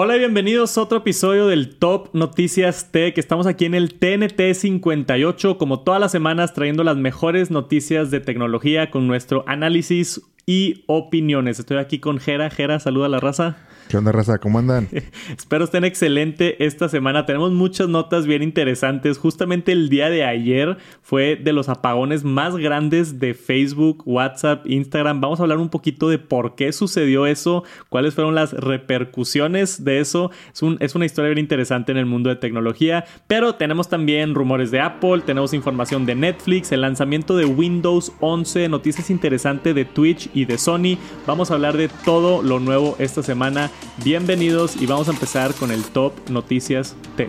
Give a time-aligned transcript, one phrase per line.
[0.00, 3.18] Hola y bienvenidos a otro episodio del Top Noticias Tech.
[3.18, 8.20] Estamos aquí en el TNT 58, como todas las semanas, trayendo las mejores noticias de
[8.20, 11.58] tecnología con nuestro análisis y opiniones.
[11.58, 12.48] Estoy aquí con Jera.
[12.48, 13.58] Jera, saluda a la raza.
[13.88, 14.38] ¿Qué onda, raza?
[14.38, 14.88] ¿Cómo andan?
[15.36, 17.26] Espero estén excelente esta semana.
[17.26, 19.18] Tenemos muchas notas bien interesantes.
[19.18, 25.20] Justamente el día de ayer fue de los apagones más grandes de Facebook, WhatsApp, Instagram.
[25.20, 30.00] Vamos a hablar un poquito de por qué sucedió eso, cuáles fueron las repercusiones de
[30.00, 30.30] eso.
[30.52, 33.04] Es, un, es una historia bien interesante en el mundo de tecnología.
[33.26, 38.68] Pero tenemos también rumores de Apple, tenemos información de Netflix, el lanzamiento de Windows 11,
[38.70, 40.98] noticias interesantes de Twitch y de Sony.
[41.26, 43.70] Vamos a hablar de todo lo nuevo esta semana
[44.04, 47.28] Bienvenidos y vamos a empezar con el Top Noticias T.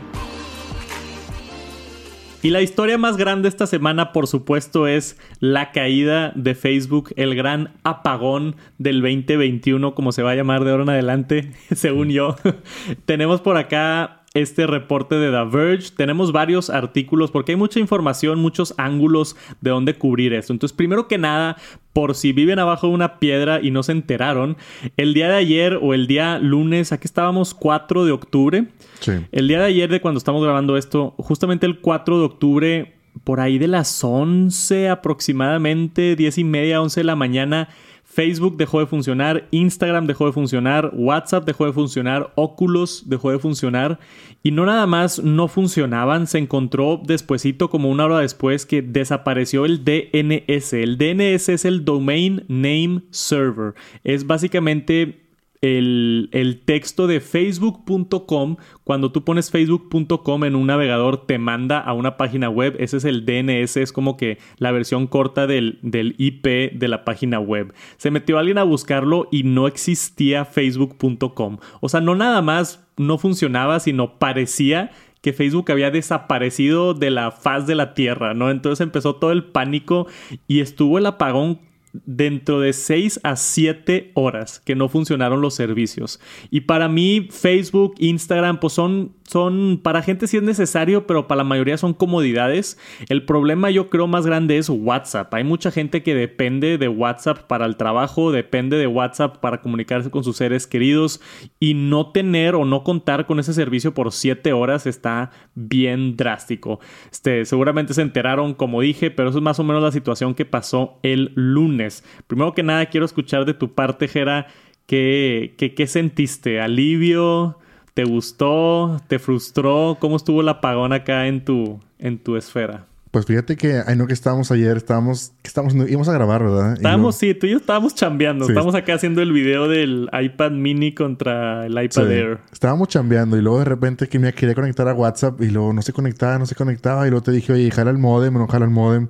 [2.41, 7.35] Y la historia más grande esta semana, por supuesto, es la caída de Facebook, el
[7.35, 12.38] gran apagón del 2021, como se va a llamar de ahora en adelante, según yo.
[13.05, 15.92] Tenemos por acá este reporte de The Verge.
[15.96, 20.54] Tenemos varios artículos porque hay mucha información, muchos ángulos de dónde cubrir esto.
[20.54, 21.58] Entonces, primero que nada,
[21.94, 24.58] por si viven abajo de una piedra y no se enteraron,
[24.98, 28.68] el día de ayer o el día lunes, aquí estábamos 4 de octubre.
[28.99, 29.13] Sí.
[29.32, 33.40] El día de ayer de cuando estamos grabando esto, justamente el 4 de octubre, por
[33.40, 37.70] ahí de las 11 aproximadamente, 10 y media, 11 de la mañana,
[38.12, 43.38] Facebook dejó de funcionar, Instagram dejó de funcionar, WhatsApp dejó de funcionar, Oculus dejó de
[43.38, 43.99] funcionar
[44.41, 49.63] y no nada más no funcionaban, se encontró despuesito como una hora después que desapareció
[49.65, 50.74] el DNS.
[50.74, 53.76] El DNS es el Domain Name Server.
[54.04, 55.29] Es básicamente
[55.62, 62.18] el, texto de facebook.com, cuando tú pones facebook.com en un navegador, te manda a una
[62.18, 62.76] página web.
[62.79, 65.80] Ese es el DNS, es como que la versión corta del,
[66.18, 67.74] IP de la página web.
[67.97, 71.57] Se metió alguien a buscarlo y no existía facebook.com.
[71.81, 74.91] O sea, no nada más no funcionaba, sino parecía
[75.22, 78.50] que Facebook había desaparecido de la faz de la Tierra, ¿no?
[78.50, 80.07] Entonces empezó todo el pánico
[80.47, 81.59] y estuvo el apagón
[81.94, 86.20] dentro de 6 a 7 horas que no funcionaron los servicios.
[86.50, 91.38] Y para mí Facebook, Instagram, pues son son para gente sí es necesario, pero para
[91.40, 92.80] la mayoría son comodidades.
[93.10, 95.32] El problema yo creo más grande es WhatsApp.
[95.36, 100.10] Hay mucha gente que depende de WhatsApp para el trabajo, depende de WhatsApp para comunicarse
[100.10, 101.22] con sus seres queridos
[101.60, 106.80] y no tener o no contar con ese servicio por 7 horas está bien drástico.
[107.12, 110.46] Este, seguramente se enteraron, como dije, pero eso es más o menos la situación que
[110.46, 111.78] pasó el lunes.
[112.28, 114.47] Primero que nada, quiero escuchar de tu parte, Jera,
[114.85, 116.59] ¿qué, qué, qué sentiste?
[116.62, 117.57] ¿Alivio?
[117.94, 119.01] ¿Te gustó?
[119.07, 119.97] ¿Te frustró?
[120.00, 122.85] ¿Cómo estuvo el apagón acá en tu, en tu esfera?
[123.12, 126.73] Pues fíjate que, ay no, que estábamos ayer, estábamos, que estábamos, íbamos a grabar, ¿verdad?
[126.73, 128.46] Estábamos, sí, tú y yo estábamos chambeando.
[128.46, 132.38] Estábamos acá haciendo el video del iPad mini contra el iPad Air.
[132.51, 135.81] Estábamos chambeando y luego de repente que me quería conectar a WhatsApp y luego no
[135.81, 138.66] se conectaba, no se conectaba y luego te dije, oye, jala el modem, no jala
[138.66, 139.07] el modem.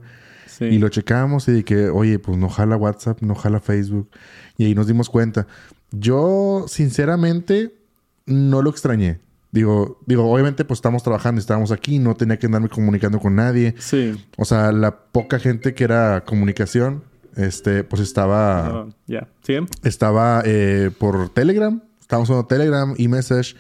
[0.59, 4.09] Y lo checamos y dije, oye, pues no jala WhatsApp, no jala Facebook.
[4.58, 5.47] Y ahí nos dimos cuenta.
[5.92, 7.74] Yo, sinceramente,
[8.25, 9.19] no lo extrañé.
[9.52, 13.74] Digo, digo, obviamente pues estamos trabajando, estábamos aquí, no tenía que andarme comunicando con nadie.
[13.80, 14.14] Sí.
[14.38, 17.03] O sea, la poca gente que era comunicación,
[17.36, 18.88] este, pues estaba...
[19.08, 19.56] ya, ¿sí?
[19.84, 23.56] Estaba eh, por Telegram, estábamos usando Telegram, y message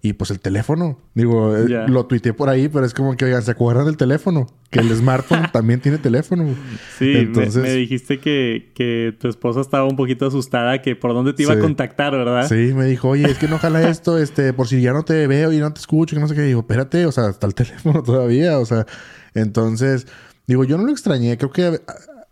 [0.00, 3.42] y pues el teléfono, digo, eh, lo tuiteé por ahí, pero es como que, oigan,
[3.42, 4.46] ¿se acuerdan del teléfono?
[4.70, 6.54] Que el smartphone también tiene teléfono.
[6.98, 7.62] Sí, Entonces...
[7.64, 11.54] me, dijiste que, que, tu esposa estaba un poquito asustada, que por dónde te iba
[11.54, 12.46] a contactar, ¿verdad?
[12.48, 15.26] Sí, me dijo, oye, es que no jala esto, este, por si ya no te
[15.26, 16.42] veo y no te escucho, que no sé qué.
[16.42, 18.86] Digo, espérate, o sea, está el teléfono todavía, o sea,
[19.34, 20.06] entonces,
[20.46, 21.80] digo, yo no lo extrañé, creo que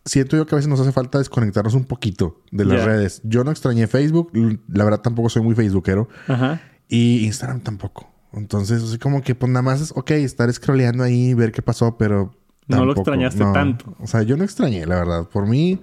[0.05, 3.21] siento yo que a veces nos hace falta desconectarnos un poquito de las redes.
[3.25, 4.31] Yo no extrañé Facebook,
[4.73, 6.09] la verdad tampoco soy muy facebookero.
[6.29, 6.61] Ajá.
[6.89, 8.11] Y Instagram tampoco.
[8.33, 11.97] Entonces, así como que pues nada más es, ok, estar scrolleando ahí, ver qué pasó,
[11.97, 12.35] pero...
[12.69, 13.97] no lo extrañaste tanto.
[14.01, 15.29] O sea, yo no extrañé, la verdad.
[15.29, 15.81] Por mí,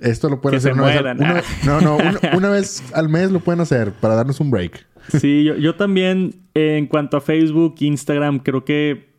[0.00, 1.18] esto lo pueden hacer una vez, al,
[1.66, 1.98] No, no,
[2.36, 4.86] una, vez al mes lo pueden hacer para darnos un break.
[5.18, 9.12] Sí, yo, yo también, en cuanto a Facebook, Instagram, creo que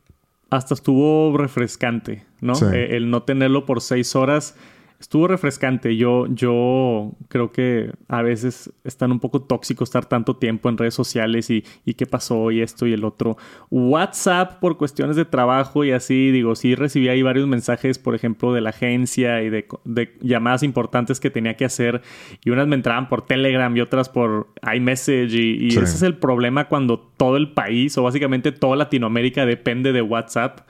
[0.49, 2.53] hasta estuvo refrescante, ¿no?
[2.71, 4.55] Eh, el no tenerlo por seis horas
[5.03, 5.97] estuvo refrescante.
[5.97, 10.93] Yo, yo creo que a veces están un poco tóxico estar tanto tiempo en redes
[10.93, 13.37] sociales y, y, qué pasó y esto y el otro.
[13.69, 18.53] WhatsApp por cuestiones de trabajo y así, digo, sí recibí ahí varios mensajes, por ejemplo,
[18.53, 22.01] de la agencia y de, de llamadas importantes que tenía que hacer
[22.43, 26.15] y unas me entraban por Telegram y otras por iMessage y, y ese es el
[26.15, 30.61] problema cuando todo el país o básicamente toda Latinoamérica depende de WhatsApp.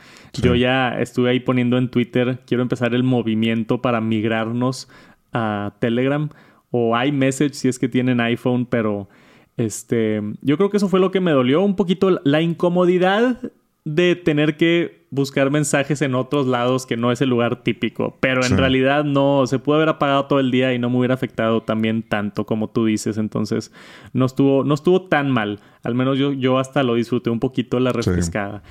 [0.41, 4.87] Yo ya estuve ahí poniendo en Twitter, quiero empezar el movimiento para migrarnos
[5.33, 6.29] a Telegram
[6.71, 9.09] o iMessage si es que tienen iPhone, pero
[9.55, 13.37] Este, yo creo que eso fue lo que me dolió un poquito la incomodidad
[13.85, 18.17] de tener que buscar mensajes en otros lados que no es el lugar típico.
[18.19, 21.13] Pero en realidad no, se pudo haber apagado todo el día y no me hubiera
[21.13, 23.17] afectado también tanto como tú dices.
[23.17, 23.71] Entonces
[24.13, 25.59] no estuvo, no estuvo tan mal.
[25.83, 28.63] Al menos yo, yo hasta lo disfruté un poquito la refrescada.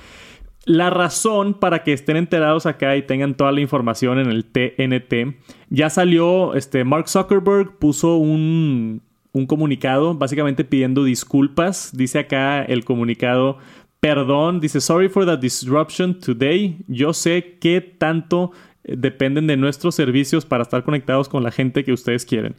[0.65, 5.35] La razón para que estén enterados acá y tengan toda la información en el TNT,
[5.69, 9.01] ya salió, este, Mark Zuckerberg puso un,
[9.33, 11.91] un comunicado básicamente pidiendo disculpas.
[11.93, 13.57] Dice acá el comunicado,
[13.99, 16.77] perdón, dice, sorry for the disruption today.
[16.87, 18.51] Yo sé que tanto
[18.83, 22.55] eh, dependen de nuestros servicios para estar conectados con la gente que ustedes quieren.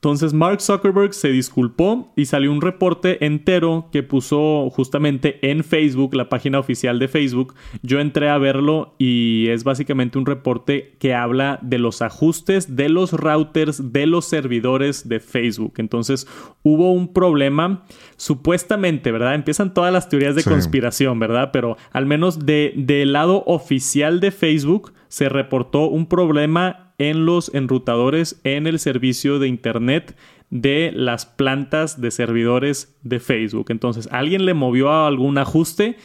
[0.00, 6.14] Entonces Mark Zuckerberg se disculpó y salió un reporte entero que puso justamente en Facebook,
[6.14, 7.54] la página oficial de Facebook.
[7.82, 12.88] Yo entré a verlo y es básicamente un reporte que habla de los ajustes de
[12.88, 15.74] los routers de los servidores de Facebook.
[15.76, 16.26] Entonces
[16.62, 17.84] hubo un problema,
[18.16, 19.34] supuestamente, ¿verdad?
[19.34, 21.50] Empiezan todas las teorías de conspiración, ¿verdad?
[21.52, 27.52] Pero al menos de, del lado oficial de Facebook se reportó un problema en los
[27.54, 30.14] enrutadores en el servicio de Internet
[30.50, 33.66] de las plantas de servidores de Facebook.
[33.70, 35.96] Entonces, alguien le movió a algún ajuste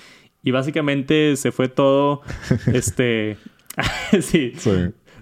[0.42, 2.22] y básicamente se fue todo,
[2.74, 3.38] este,
[4.22, 4.54] sí,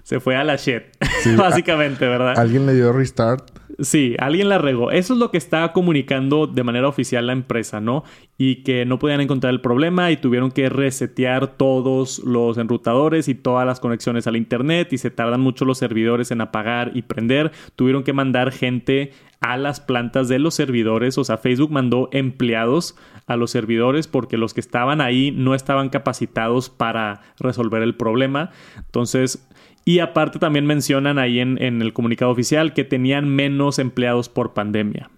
[0.04, 0.82] se fue a la shit,
[1.36, 2.38] básicamente, ¿verdad?
[2.38, 4.90] Alguien le dio restart Sí, alguien la regó.
[4.90, 8.04] Eso es lo que está comunicando de manera oficial la empresa, ¿no?
[8.38, 13.34] Y que no podían encontrar el problema y tuvieron que resetear todos los enrutadores y
[13.34, 17.52] todas las conexiones al Internet y se tardan mucho los servidores en apagar y prender.
[17.74, 22.96] Tuvieron que mandar gente a las plantas de los servidores, o sea, Facebook mandó empleados
[23.26, 28.52] a los servidores porque los que estaban ahí no estaban capacitados para resolver el problema.
[28.78, 29.46] Entonces,
[29.84, 35.10] y aparte también mencionan ahí en, el comunicado oficial que tenían menos empleados por pandemia.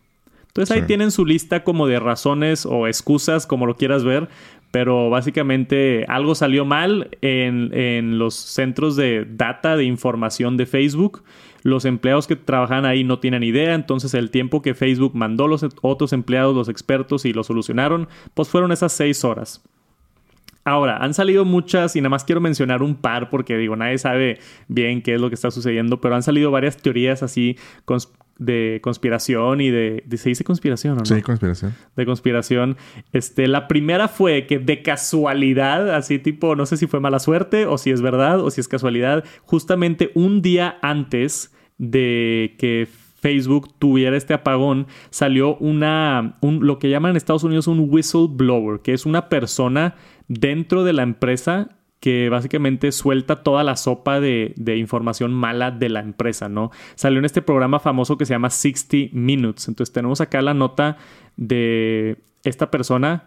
[0.48, 4.28] Entonces ahí tienen su lista como de razones o excusas, como lo quieras ver,
[4.70, 11.22] pero básicamente algo salió mal en, en, los centros de data de información de Facebook.
[11.62, 15.64] Los empleados que trabajan ahí no tienen idea, entonces el tiempo que Facebook mandó los
[15.82, 19.62] otros empleados, los expertos y lo solucionaron, pues fueron esas seis horas.
[20.66, 24.40] Ahora, han salido muchas y nada más quiero mencionar un par porque digo, nadie sabe
[24.66, 27.56] bien qué es lo que está sucediendo, pero han salido varias teorías así
[28.38, 31.06] de conspiración y de, ¿Se dice conspiración o no?
[31.06, 31.72] Sí, conspiración.
[31.94, 32.76] De conspiración.
[33.12, 37.66] Este, la primera fue que de casualidad, así tipo, no sé si fue mala suerte
[37.66, 42.88] o si es verdad o si es casualidad, justamente un día antes de que
[43.20, 48.80] Facebook tuviera este apagón, salió una, un, lo que llaman en Estados Unidos un whistleblower,
[48.80, 49.94] que es una persona
[50.28, 51.70] dentro de la empresa
[52.00, 56.70] que básicamente suelta toda la sopa de, información mala de la empresa, ¿no?
[56.94, 59.68] Salió en este programa famoso que se llama 60 Minutes.
[59.68, 60.98] Entonces tenemos acá la nota
[61.36, 63.24] de esta persona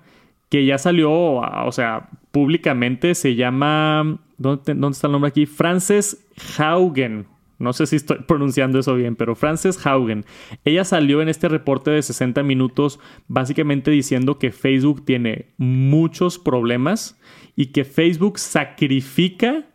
[0.49, 5.45] que ya salió, o sea, públicamente se llama, ¿dónde, dónde está el nombre aquí?
[5.45, 6.25] Frances
[6.57, 7.27] Haugen.
[7.59, 10.25] No sé si estoy pronunciando eso bien, pero Frances Haugen.
[10.65, 17.19] Ella salió en este reporte de 60 minutos básicamente diciendo que Facebook tiene muchos problemas
[17.55, 19.65] y que Facebook sacrifica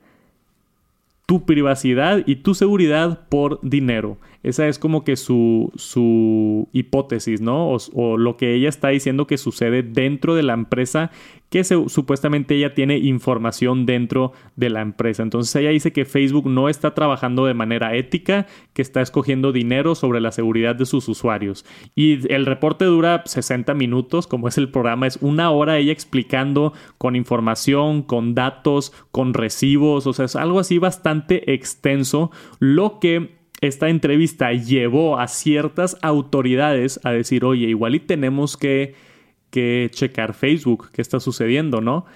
[1.26, 4.18] tu privacidad y tu seguridad por dinero.
[4.44, 7.70] Esa es como que su, su hipótesis, ¿no?
[7.94, 11.10] O, lo que ella está diciendo que sucede dentro de la empresa,
[11.48, 15.22] que supuestamente ella tiene información dentro de la empresa.
[15.22, 19.94] Entonces ella dice que Facebook no está trabajando de manera ética, que está escogiendo dinero
[19.94, 21.64] sobre la seguridad de sus usuarios.
[21.94, 26.74] Y el reporte dura 60 minutos, como es el programa, es una hora ella explicando
[26.98, 33.42] con información, con datos, con recibos, o sea, es algo así bastante extenso, lo que
[33.66, 38.94] esta entrevista llevó a ciertas autoridades a decir, oye, igual y tenemos que,
[39.50, 42.06] que checar Facebook, qué está sucediendo, ¿no?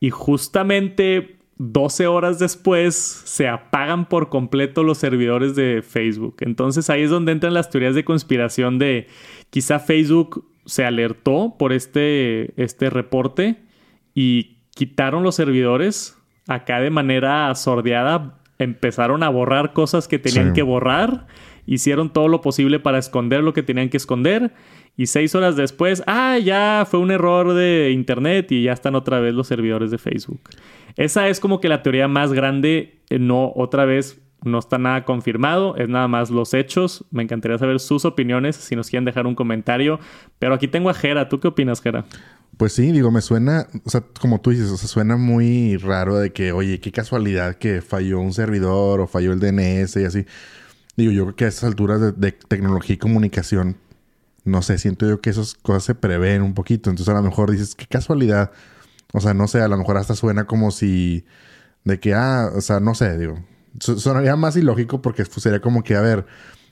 [0.00, 6.36] Y justamente 12 horas después se apagan por completo los servidores de Facebook.
[6.40, 9.08] Entonces ahí es donde entran las teorías de conspiración de
[9.50, 13.56] quizá Facebook se alertó por este, este reporte
[14.14, 20.62] y quitaron los servidores acá de manera sordeada empezaron a borrar cosas que tenían que
[20.62, 21.26] borrar,
[21.66, 24.52] hicieron todo lo posible para esconder lo que tenían que esconder
[24.98, 29.20] y seis horas después, ah, ya fue un error de internet y ya están otra
[29.20, 30.40] vez los servidores de Facebook.
[30.96, 35.04] Esa es como que la teoría más grande, eh, no otra vez no está nada
[35.04, 37.04] confirmado, es nada más los hechos.
[37.12, 40.00] Me encantaría saber sus opiniones, si nos quieren dejar un comentario.
[40.40, 41.28] Pero aquí tengo a Jera.
[41.28, 42.04] ¿Tú qué opinas, Jera?
[42.58, 46.18] Pues sí, digo, me suena, o sea, como tú dices, o sea, suena muy raro
[46.18, 50.26] de que, oye, qué casualidad que falló un servidor o falló el DNS y así.
[50.96, 53.76] Digo, yo creo que a estas alturas de, tecnología y comunicación
[54.44, 56.90] no sé, siento yo que esas cosas se prevén un poquito.
[56.90, 58.50] Entonces a lo mejor dices, qué casualidad.
[59.12, 61.24] O sea, no sé, a lo mejor hasta suena como si
[61.84, 63.38] de que, ah, o sea, no sé, digo,
[63.80, 66.26] sonaría más ilógico porque pues, sería como que, a ver,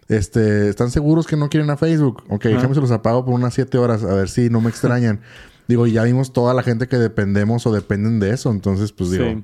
[0.09, 2.25] este, ¿están seguros que no quieren a Facebook?
[2.29, 5.21] Ok, déjame se los apago por unas siete horas a ver si no me extrañan.
[5.69, 9.43] Digo, ya vimos toda la gente que dependemos o dependen de eso, entonces, pues digo,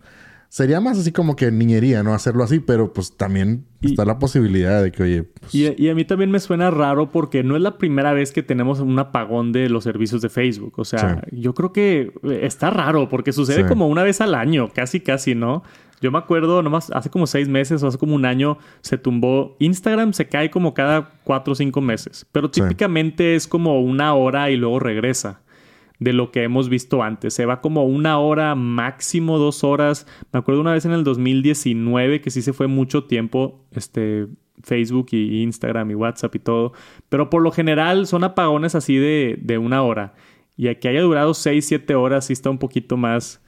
[0.52, 2.12] sería más así como que niñería, ¿no?
[2.12, 5.22] Hacerlo así, pero pues también está la posibilidad de que, oye.
[5.22, 5.54] Pues...
[5.54, 8.80] Y, a mí también me suena raro porque no es la primera vez que tenemos
[8.80, 10.74] un apagón de los servicios de Facebook.
[10.76, 12.12] O sea, yo creo que
[12.42, 15.62] está raro porque sucede como una vez al año, casi, casi, ¿no?
[16.02, 19.56] Yo me acuerdo, nomás hace como seis meses o hace como un año se tumbó.
[19.58, 24.50] Instagram se cae como cada cuatro o cinco meses, pero típicamente es como una hora
[24.50, 25.40] y luego regresa
[26.02, 27.34] de lo que hemos visto antes.
[27.34, 30.06] Se va como una hora, máximo dos horas.
[30.32, 34.26] Me acuerdo una vez en el 2019 que sí se fue mucho tiempo, este,
[34.62, 36.72] Facebook y Instagram y WhatsApp y todo.
[37.08, 40.14] Pero por lo general son apagones así de, de una hora.
[40.56, 43.42] Y a que haya durado seis, siete horas sí está un poquito más,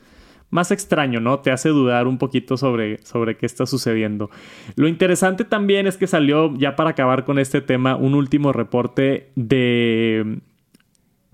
[0.50, 1.40] más extraño, ¿no?
[1.40, 4.30] Te hace dudar un poquito sobre, sobre qué está sucediendo.
[4.76, 9.32] Lo interesante también es que salió, ya para acabar con este tema, un último reporte
[9.34, 10.40] de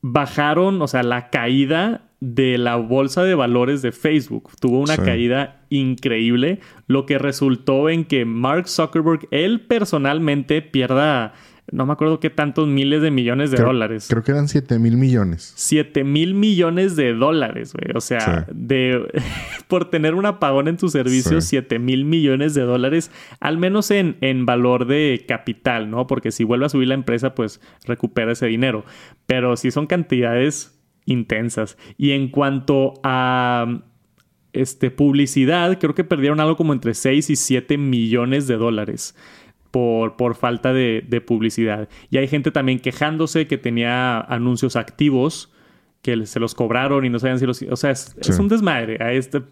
[0.02, 4.50] bajaron, o sea, la caída de la bolsa de valores de Facebook.
[4.60, 11.32] Tuvo una caída increíble, lo que resultó en que Mark Zuckerberg, él personalmente, pierda
[11.72, 14.06] no me acuerdo qué tantos miles de millones de dólares.
[14.08, 15.52] Creo que eran 7 mil millones.
[15.56, 17.96] 7 mil millones de dólares, güey.
[17.96, 19.06] O sea, de
[19.68, 24.16] por tener un apagón en tu servicio, 7 mil millones de dólares, al menos en,
[24.20, 26.06] en valor de capital, ¿no?
[26.06, 28.84] Porque si vuelve a subir la empresa, pues recupera ese dinero.
[29.26, 31.76] Pero sí son cantidades intensas.
[31.96, 33.82] Y en cuanto a
[34.52, 39.14] este, publicidad, creo que perdieron algo como entre 6 y 7 millones de dólares
[39.70, 41.88] por, por falta de, publicidad.
[42.10, 45.52] Y hay gente también quejándose que tenía anuncios activos
[46.02, 47.62] que se los cobraron y no sabían si los...
[47.62, 48.96] O sea, es, un desmadre.
[49.04, 49.42] A este,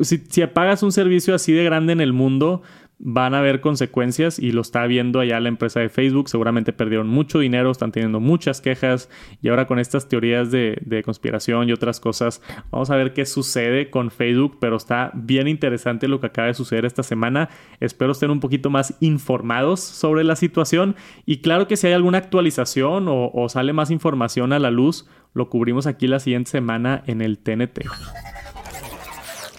[0.00, 2.62] Si, si apagas un servicio así de grande en el mundo,
[3.04, 6.28] van a haber consecuencias y lo está viendo allá la empresa de Facebook.
[6.28, 9.10] Seguramente perdieron mucho dinero, están teniendo muchas quejas
[9.42, 12.40] y ahora con estas teorías de, conspiración y otras cosas,
[12.70, 16.54] vamos a ver qué sucede con Facebook, pero está bien interesante lo que acaba de
[16.54, 17.48] suceder esta semana.
[17.80, 20.94] Espero estén un poquito más informados sobre la situación
[21.26, 25.08] y claro que si hay alguna actualización o, o sale más información a la luz,
[25.34, 27.80] lo cubrimos aquí la siguiente semana en el TNT.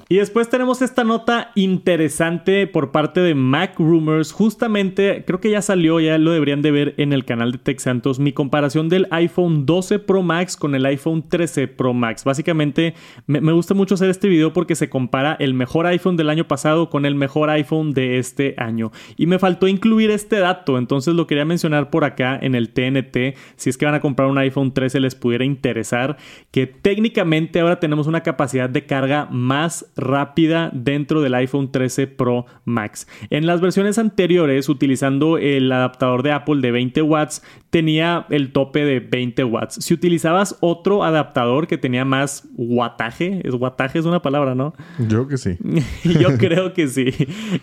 [0.10, 4.34] Y después tenemos esta nota interesante por parte de Mac Rumors.
[4.34, 7.80] Justamente, creo que ya salió, ya lo deberían de ver en el canal de Tech
[7.80, 12.26] Santos, mi comparación del iPhone 12 Pro Max con el iPhone 13 Pro Max.
[12.26, 12.96] Básicamente,
[13.28, 16.90] me, gusta mucho hacer este video porque se compara el mejor iPhone del año pasado
[16.90, 18.92] con el mejor iPhone de este año.
[19.16, 23.38] Y me faltó incluir este dato, entonces lo quería mencionar por acá en el TNT.
[23.56, 26.18] Si es que van a comprar un iPhone 13 les pudiera interesar,
[26.52, 32.46] que técnicamente ahora tenemos una capacidad de carga más rápida dentro del iPhone 13 Pro
[32.66, 33.08] Max.
[33.30, 38.86] En las versiones anteriores, utilizando el adaptador de Apple de 20 watts, tenía el tope
[38.86, 39.76] de 20 watts.
[39.84, 44.74] Si utilizabas otro adaptador que tenía más wattaje, es wattaje es una palabra, ¿no?
[45.00, 45.58] Yo que sí.
[46.04, 47.12] Yo creo que sí.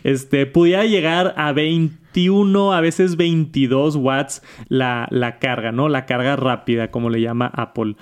[0.04, 5.88] Este, podía llegar a 21, a veces 22 watts la, la carga, ¿no?
[5.88, 7.96] La carga rápida, como le llama Apple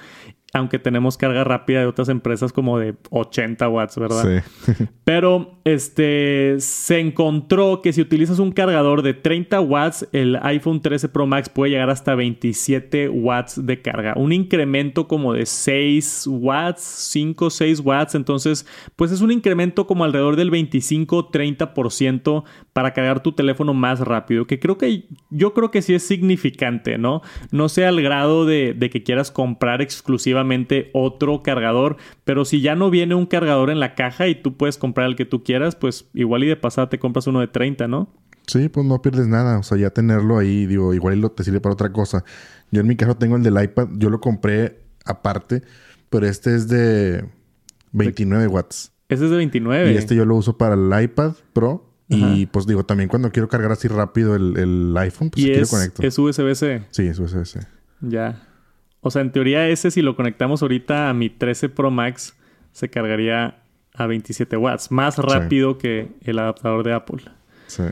[0.55, 4.43] aunque tenemos carga rápida de otras empresas como de 80 watts, ¿verdad?
[4.65, 4.75] Sí.
[5.05, 11.11] Pero este se encontró que si utilizas un cargador de 30 watts, el iPhone 13
[11.11, 14.15] Pro Max puede llegar hasta 27 watts de carga.
[14.17, 18.15] Un incremento como de 6 watts, 5, 6 watts.
[18.15, 24.47] Entonces, pues es un incremento como alrededor del 25-30% para cargar tu teléfono más rápido.
[24.47, 27.21] Que creo que yo creo que sí es significante, ¿no?
[27.51, 30.38] No sea al grado de, de que quieras comprar exclusivamente
[30.93, 34.79] otro cargador, pero si ya no viene un cargador en la caja y tú puedes
[34.79, 37.89] comprar el que tú quieras, pues igual y de pasada te compras uno de 30,
[37.89, 38.09] ¿no?
[38.47, 41.61] Sí, pues no pierdes nada, o sea, ya tenerlo ahí, digo, igual lo te sirve
[41.61, 42.25] para otra cosa.
[42.71, 45.63] Yo en mi caso tengo el del iPad, yo lo compré aparte,
[46.09, 47.25] pero este es de
[47.93, 48.93] 29 watts.
[49.09, 49.93] Ese es de 29.
[49.93, 51.85] Y este yo lo uso para el iPad Pro.
[52.11, 55.71] Y pues digo, también cuando quiero cargar así rápido el, iPhone, pues ¿Y aquí es,
[55.71, 56.03] lo conecto.
[56.03, 56.85] ¿Es USB-C?
[56.91, 57.61] Sí, es USB-C.
[58.01, 58.48] Ya.
[59.01, 62.37] O sea, en teoría ese si lo conectamos ahorita a mi 13 Pro Max
[62.73, 63.63] se cargaría
[63.95, 67.23] a 27 watts, más rápido que el adaptador de Apple.
[67.67, 67.83] Sí.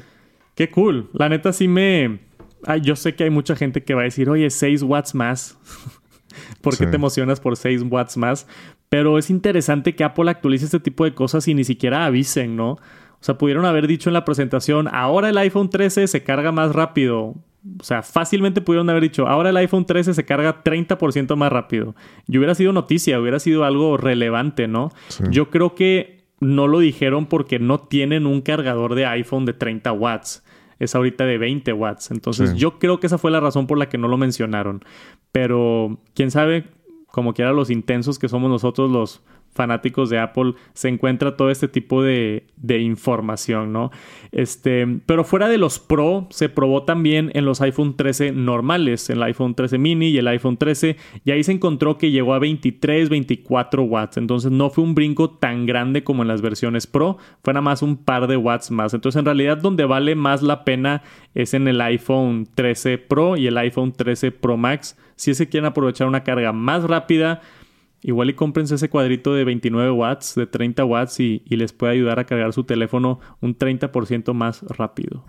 [0.54, 1.10] Qué cool.
[1.12, 2.20] La neta sí me...
[2.82, 5.58] yo sé que hay mucha gente que va a decir, oye, 6 watts más.
[6.60, 8.46] ¿Por qué te emocionas por 6 watts más?
[8.88, 12.72] Pero es interesante que Apple actualice este tipo de cosas y ni siquiera avisen, ¿no?
[12.72, 16.72] O sea, pudieron haber dicho en la presentación, ahora el iPhone 13 se carga más
[16.72, 17.34] rápido
[17.80, 21.94] O sea, fácilmente pudieron haber dicho, ahora el iPhone 13 se carga 30% más rápido.
[22.28, 24.90] Y hubiera sido noticia, hubiera sido algo relevante, ¿no?
[25.30, 29.92] Yo creo que no lo dijeron porque no tienen un cargador de iPhone de 30
[29.92, 30.44] watts.
[30.78, 32.10] Es ahorita de 20 watts.
[32.10, 34.84] Entonces yo creo que esa fue la razón por la que no lo mencionaron.
[35.32, 36.64] Pero quién sabe,
[37.06, 39.22] como quiera los intensos que somos nosotros los
[39.56, 43.90] fanáticos de Apple se encuentra todo este tipo de, información, ¿no?
[44.32, 49.16] Este, pero fuera de los Pro, se probó también en los iPhone 13 normales, en
[49.16, 52.38] el iPhone 13 mini y el iPhone 13, y ahí se encontró que llegó a
[52.38, 57.16] 23, 24 watts, entonces no fue un brinco tan grande como en las versiones Pro,
[57.42, 60.64] fue nada más un par de watts más, entonces en realidad donde vale más la
[60.64, 61.02] pena
[61.34, 65.66] es en el iPhone 13 Pro y el iPhone 13 Pro Max, si que quieren
[65.66, 67.40] aprovechar una carga más rápida,
[68.06, 72.20] Igual y cómprense ese cuadrito de 29 watts, de 30 watts y, les puede ayudar
[72.20, 75.24] a cargar su teléfono un 30% más rápido.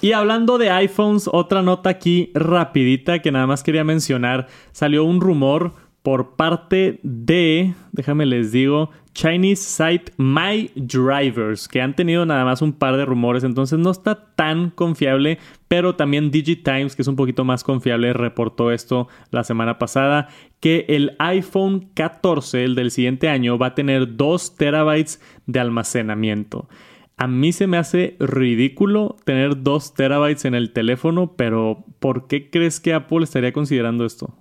[0.00, 4.48] Y hablando de iPhones, otra nota aquí rapidita que nada más quería mencionar.
[4.72, 5.74] Salió un rumor
[6.06, 12.62] por parte de, déjame les digo, Chinese site My Drivers, que han tenido nada más
[12.62, 17.16] un par de rumores, entonces no está tan confiable, pero también DigiTimes, que es un
[17.16, 20.28] poquito más confiable, reportó esto la semana pasada,
[20.60, 26.68] que el iPhone 14, el del siguiente año, va a tener 2 terabytes de almacenamiento.
[27.16, 32.48] A mí se me hace ridículo tener 2 terabytes en el teléfono, pero ¿por qué
[32.48, 34.32] crees que Apple estaría considerando esto?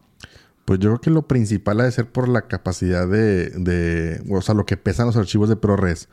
[0.66, 4.42] Pues yo creo que lo principal ha de ser por la capacidad de, de o
[4.42, 6.10] sea, lo que pesan los archivos de ProRes.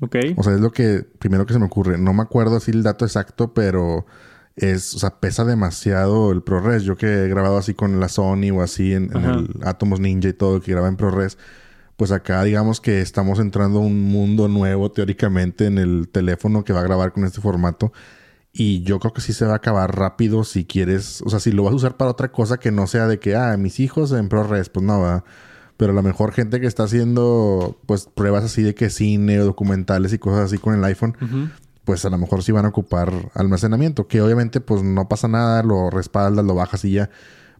[0.00, 0.16] Ok.
[0.36, 1.96] O sea, es lo que primero que se me ocurre.
[1.98, 4.04] No me acuerdo así el dato exacto, pero
[4.56, 6.82] es, o sea, pesa demasiado el ProRes.
[6.82, 10.32] Yo que he grabado así con la Sony o así en, el Atomos Ninja y
[10.32, 11.38] todo, que graba en ProRes,
[11.96, 16.72] pues acá digamos que estamos entrando a un mundo nuevo teóricamente en el teléfono que
[16.72, 17.92] va a grabar con este formato.
[18.52, 21.52] Y yo creo que sí se va a acabar rápido si quieres, o sea, si
[21.52, 24.12] lo vas a usar para otra cosa que no sea de que, ah, mis hijos
[24.12, 25.24] en ProRes, pues no va.
[25.78, 30.12] Pero la mejor gente que está haciendo, pues, pruebas así de que cine o documentales
[30.12, 31.16] y cosas así con el iPhone,
[31.84, 34.06] pues a lo mejor sí van a ocupar almacenamiento.
[34.06, 37.10] Que obviamente, pues no pasa nada, lo respaldas, lo bajas y ya.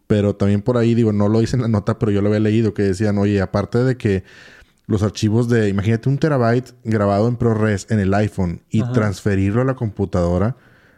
[0.05, 2.39] Pero también por ahí, digo, no lo hice en la nota, pero yo lo había
[2.39, 4.23] leído que decían, oye, aparte de que
[4.85, 9.65] los archivos de, imagínate un terabyte grabado en ProRes en el iPhone y transferirlo a
[9.65, 10.55] la computadora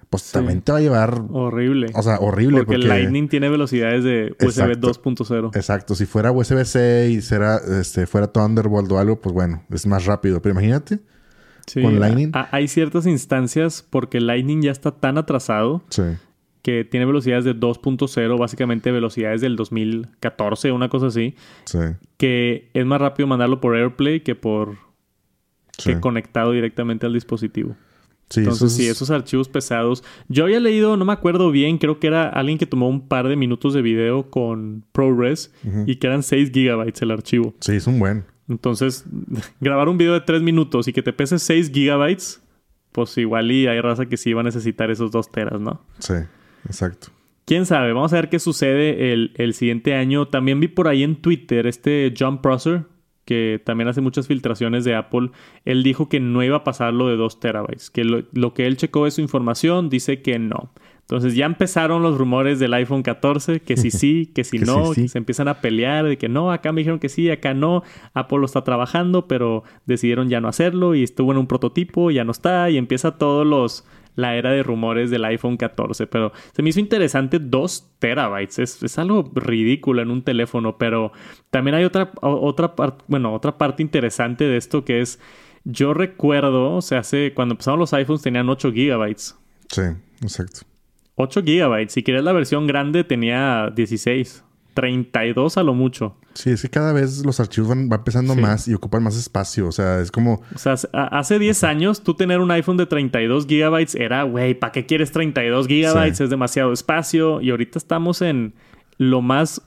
[0.09, 1.21] pues también te va a llevar...
[1.31, 1.87] Horrible.
[1.93, 2.59] O sea, horrible.
[2.59, 5.55] Porque, el Lightning tiene velocidades de USB 2.0.
[5.55, 5.95] Exacto.
[5.95, 10.41] Si fuera USB-C y será, este, fuera Thunderbolt o algo, pues bueno, es más rápido.
[10.41, 10.99] Pero imagínate...
[11.73, 12.31] con Lightning.
[12.33, 15.83] hay ciertas instancias porque Lightning ya está tan atrasado
[16.61, 21.35] que tiene velocidades de 2.0, básicamente velocidades del 2014, una cosa así.
[21.65, 21.77] Sí.
[22.17, 24.77] Que es más rápido mandarlo por AirPlay que por
[25.83, 27.75] que conectado directamente al dispositivo.
[28.35, 30.03] Entonces, sí, esos archivos pesados.
[30.27, 33.27] Yo había leído, no me acuerdo bien, creo que era alguien que tomó un par
[33.27, 35.53] de minutos de video con ProRes
[35.85, 37.53] y que eran 6 gigabytes el archivo.
[37.59, 38.25] Sí, es un buen.
[38.49, 39.05] Entonces,
[39.59, 42.41] grabar un video de 3 minutos y que te pese 6 gigabytes,
[42.91, 45.81] pues igual y hay raza que sí va a necesitar esos 2 teras, ¿no?
[45.99, 46.15] Sí,
[46.65, 47.07] exacto.
[47.45, 50.27] Quién sabe, vamos a ver qué sucede el, el siguiente año.
[50.27, 52.85] También vi por ahí en Twitter este John Prosser,
[53.25, 55.31] que también hace muchas filtraciones de Apple,
[55.65, 58.77] él dijo que no iba a pasar lo de 2 terabytes, que lo, que él
[58.77, 60.71] checó de su información dice que no.
[61.01, 65.07] Entonces ya empezaron los rumores del iPhone 14, que si sí, que si no, que
[65.07, 67.83] se empiezan a pelear, de que no, acá me dijeron que sí, acá no,
[68.13, 72.23] Apple lo está trabajando, pero decidieron ya no hacerlo y estuvo en un prototipo, ya
[72.23, 76.61] no está, y empieza todos los la era de rumores del iPhone 14, pero se
[76.61, 78.83] me hizo interesante 2 terabytes.
[78.83, 81.11] Es, algo ridículo en un teléfono, pero
[81.49, 82.73] también hay otra, otra,
[83.07, 85.19] bueno, otra parte interesante de esto que es,
[85.65, 89.35] yo recuerdo, o sea, hace, cuando empezaron los iPhones tenían 8 gigabytes.
[89.69, 89.81] Sí,
[90.21, 90.61] exacto.
[91.15, 91.93] 8 gigabytes.
[91.93, 94.44] Si querías la versión grande tenía 16.
[94.75, 96.17] 32 a lo mucho.
[96.35, 99.67] Sí, es que cada vez los archivos van, pesando más y ocupan más espacio.
[99.67, 100.43] O sea, es como.
[100.53, 104.71] O sea, hace 10 años tú tener un iPhone de 32 gigabytes era, güey, ¿para
[104.71, 106.21] qué quieres 32 gigabytes?
[106.21, 107.41] Es demasiado espacio.
[107.41, 108.53] Y ahorita estamos en
[108.97, 109.61] lo más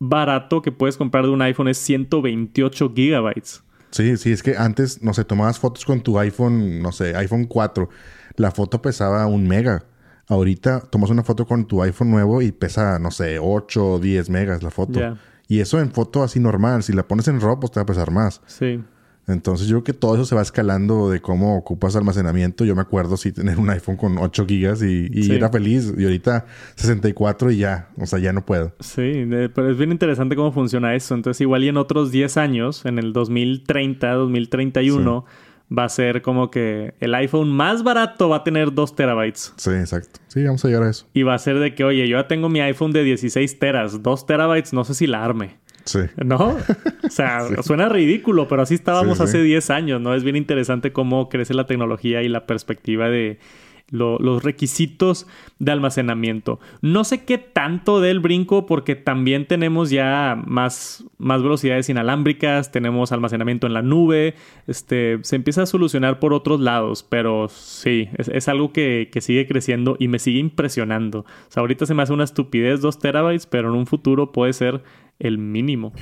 [0.00, 3.62] barato que puedes comprar de un iPhone es 128 gigabytes.
[3.90, 7.44] Sí, sí, es que antes, no sé, tomabas fotos con tu iPhone, no sé, iPhone
[7.44, 7.88] 4.
[8.36, 9.84] La foto pesaba un mega.
[10.28, 14.30] Ahorita tomas una foto con tu iPhone nuevo y pesa, no sé, 8 o 10
[14.30, 15.00] megas la foto.
[15.48, 16.82] Y eso en foto así normal.
[16.82, 18.40] Si la pones en RAW, pues te va a pesar más.
[18.46, 18.80] Sí.
[19.26, 22.64] Entonces yo creo que todo eso se va escalando de cómo ocupas almacenamiento.
[22.64, 25.92] Yo me acuerdo sí tener un iPhone con 8 gigas y, era feliz.
[25.96, 27.88] Y ahorita 64 y ya.
[27.98, 28.72] O sea, ya no puedo.
[28.80, 31.14] Sí, pero es bien interesante cómo funciona eso.
[31.14, 35.24] Entonces igual y en otros 10 años, en el 2030, 2031
[35.76, 39.52] va a ser como que el iPhone más barato va a tener 2 terabytes.
[39.56, 40.20] Sí, exacto.
[40.28, 41.06] Sí, vamos a llegar a eso.
[41.12, 44.02] Y va a ser de que, oye, yo ya tengo mi iPhone de 16 teras,
[44.02, 45.58] 2 terabytes, no sé si la arme.
[45.84, 46.00] Sí.
[46.24, 46.56] ¿No?
[47.04, 50.14] O sea, suena ridículo, pero así estábamos hace 10 años, ¿no?
[50.14, 53.38] Es bien interesante cómo crece la tecnología y la perspectiva de,
[53.94, 55.26] los requisitos
[55.58, 56.58] de almacenamiento.
[56.82, 63.12] No sé qué tanto del brinco porque también tenemos ya más, más velocidades inalámbricas, tenemos
[63.12, 64.34] almacenamiento en la nube,
[64.66, 69.46] este, se empieza a solucionar por otros lados, pero sí, es, algo que, que, sigue
[69.46, 71.24] creciendo y me sigue impresionando.
[71.54, 74.82] Ahorita se me hace una estupidez 2 terabytes, pero en un futuro puede ser
[75.18, 75.92] el mínimo.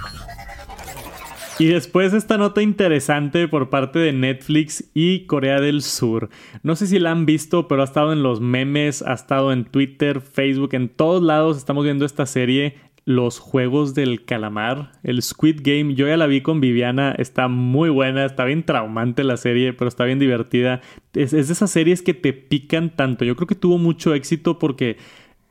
[1.59, 6.31] Y después esta nota interesante por parte de Netflix y Corea del Sur.
[6.63, 9.65] No sé si la han visto, pero ha estado en los memes, ha estado en
[9.65, 12.77] Twitter, Facebook, en todos lados estamos viendo esta serie.
[13.05, 17.91] Los Juegos del Calamar, el Squid Game, yo ya la vi con Viviana, está muy
[17.91, 20.81] buena, está bien traumante la serie, pero está bien divertida.
[21.13, 23.25] Es, de esas series que te pican tanto.
[23.25, 24.99] Yo creo que tuvo mucho éxito porque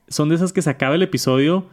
[0.07, 1.67] son de esas que se acaba el episodio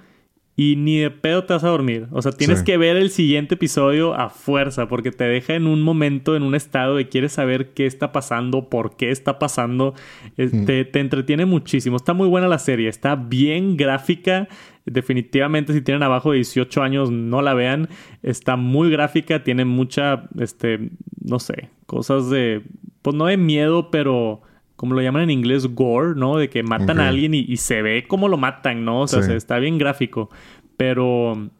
[0.58, 2.08] y ni de pedo te vas a dormir.
[2.10, 5.82] O sea, tienes que ver el siguiente episodio a fuerza porque te deja en un
[5.82, 9.94] momento, en un estado de quieres saber qué está pasando, por qué está pasando.
[10.34, 11.96] Te, te, entretiene muchísimo.
[11.96, 14.48] Está muy buena la serie, está bien gráfica.
[14.84, 17.88] Definitivamente si tienen abajo de 18 años no la vean.
[18.24, 20.90] Está muy gráfica, tiene mucha, este,
[21.22, 22.62] no sé, cosas de,
[23.02, 24.42] pues no de miedo, pero
[24.78, 26.36] como lo llaman en inglés, gore, ¿no?
[26.36, 29.00] De que matan a alguien y, se ve cómo lo matan, ¿no?
[29.00, 30.30] O sea, está bien gráfico.
[30.76, 31.50] Pero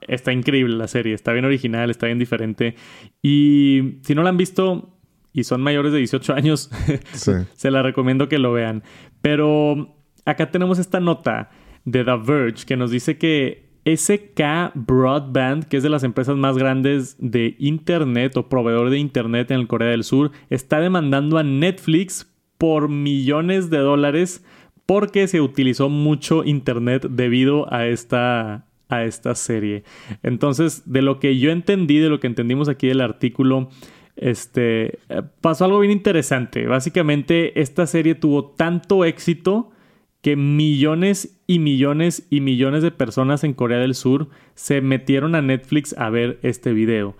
[0.00, 2.74] está increíble la serie, está bien original, está bien diferente.
[3.20, 4.96] Y si no la han visto
[5.34, 6.70] y son mayores de 18 años,
[7.52, 8.82] se la recomiendo que lo vean.
[9.20, 11.50] Pero acá tenemos esta nota
[11.84, 16.56] de The Verge que nos dice que SK Broadband, que es de las empresas más
[16.56, 21.42] grandes de Internet o proveedor de Internet en el Corea del Sur, está demandando a
[21.42, 24.44] Netflix por millones de dólares
[24.86, 29.84] porque se utilizó mucho internet debido a esta, a esta serie.
[30.22, 33.70] Entonces, de lo que yo entendí, de lo que entendimos aquí del artículo,
[34.16, 34.98] este,
[35.40, 36.66] pasó algo bien interesante.
[36.66, 39.70] Básicamente, esta serie tuvo tanto éxito
[40.20, 45.42] que millones y millones y millones de personas en Corea del Sur se metieron a
[45.42, 47.16] Netflix a ver este video.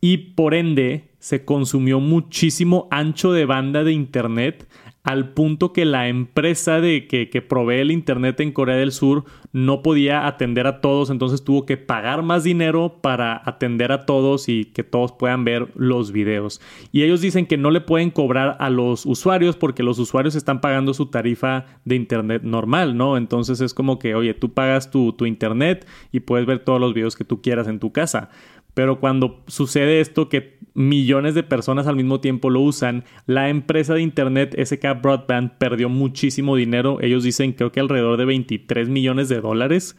[0.00, 4.68] Y por ende, se consumió muchísimo ancho de banda de Internet
[5.02, 9.24] al punto que la empresa de que, que, provee el Internet en Corea del Sur
[9.52, 14.48] no podía atender a todos, entonces tuvo que pagar más dinero para atender a todos
[14.48, 16.60] y que todos puedan ver los videos.
[16.92, 20.60] Y ellos dicen que no le pueden cobrar a los usuarios porque los usuarios están
[20.60, 23.16] pagando su tarifa de Internet normal, ¿no?
[23.16, 26.94] Entonces es como que, oye, tú pagas tu, tu Internet y puedes ver todos los
[26.94, 28.30] videos que tú quieras en tu casa.
[28.76, 33.94] Pero cuando sucede esto que millones de personas al mismo tiempo lo usan, la empresa
[33.94, 36.98] de internet SK Broadband perdió muchísimo dinero.
[37.00, 39.96] Ellos dicen creo que alrededor de 23 millones de dólares.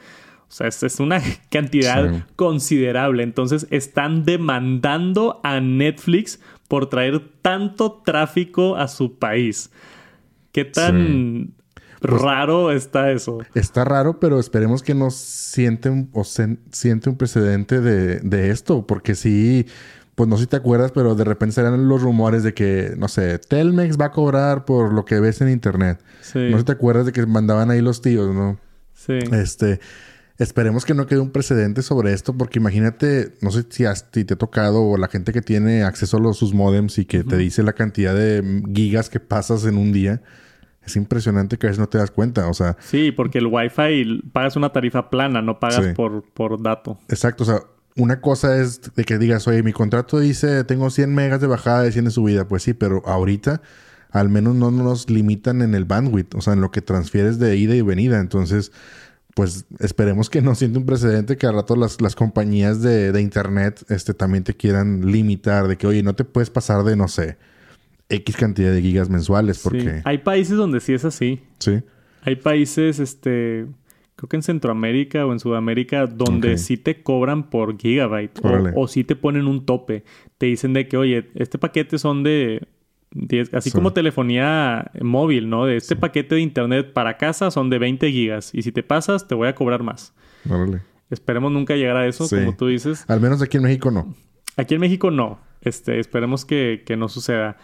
[0.47, 3.23] O sea, es, una cantidad considerable.
[3.23, 9.71] Entonces están demandando a Netflix por traer tanto tráfico a su país.
[10.51, 11.55] ¿Qué tan
[11.99, 13.39] pues, raro está eso.
[13.53, 19.15] Está raro, pero esperemos que no siente un, o siente un precedente de, esto, porque
[19.15, 19.65] sí,
[20.15, 23.07] pues no sé si te acuerdas, pero de repente serán los rumores de que, no
[23.07, 25.99] sé, Telmex va a cobrar por lo que ves en internet.
[26.35, 28.59] No sé si te acuerdas de que mandaban ahí los tíos, ¿no?
[28.93, 29.19] Sí.
[29.31, 29.79] Este,
[30.37, 34.35] esperemos que no quede un precedente sobre esto, porque imagínate, no sé si, ti te
[34.35, 37.37] ha tocado o la gente que tiene acceso a los, sus modems y que te
[37.37, 40.21] dice la cantidad de gigas que pasas en un día
[40.87, 42.75] es impresionante que a veces no te das cuenta, o sea...
[42.79, 46.97] Sí, porque el Wi-Fi pagas una tarifa plana, no pagas por, por dato.
[47.09, 47.61] Exacto, o sea,
[47.97, 51.87] una cosa es de que digas, oye, mi contrato dice tengo 100 megas de bajada
[51.87, 52.47] y 100 de subida.
[52.47, 53.61] Pues sí, pero ahorita
[54.11, 57.57] al menos no nos limitan en el bandwidth, o sea, en lo que transfieres de
[57.57, 58.19] ida y venida.
[58.19, 58.71] Entonces,
[59.33, 63.21] pues esperemos que no siente un precedente que a rato las, las compañías de, de,
[63.21, 67.07] internet este, también te quieran limitar, de que, oye, no te puedes pasar de, no
[67.07, 67.37] sé,
[68.09, 70.01] X cantidad de gigas mensuales porque...
[70.05, 71.41] Hay países donde sí es así.
[71.59, 71.81] Sí.
[72.21, 73.67] Hay países, este,
[74.15, 78.87] creo que en Centroamérica o en Sudamérica, donde sí te cobran por gigabyte o, o,
[78.87, 80.03] sí te ponen un tope.
[80.37, 82.67] Te dicen de que, oye, este paquete son de
[83.11, 85.65] 10, así como telefonía móvil, ¿no?
[85.65, 89.27] De este paquete de internet para casa son de 20 gigas y si te pasas
[89.27, 90.13] te voy a cobrar más.
[90.49, 90.81] Órale.
[91.09, 93.05] Esperemos nunca llegar a eso, como tú dices.
[93.07, 94.13] Al menos aquí en México no.
[94.57, 95.39] Aquí en México no.
[95.61, 97.57] Este, esperemos que, que no suceda.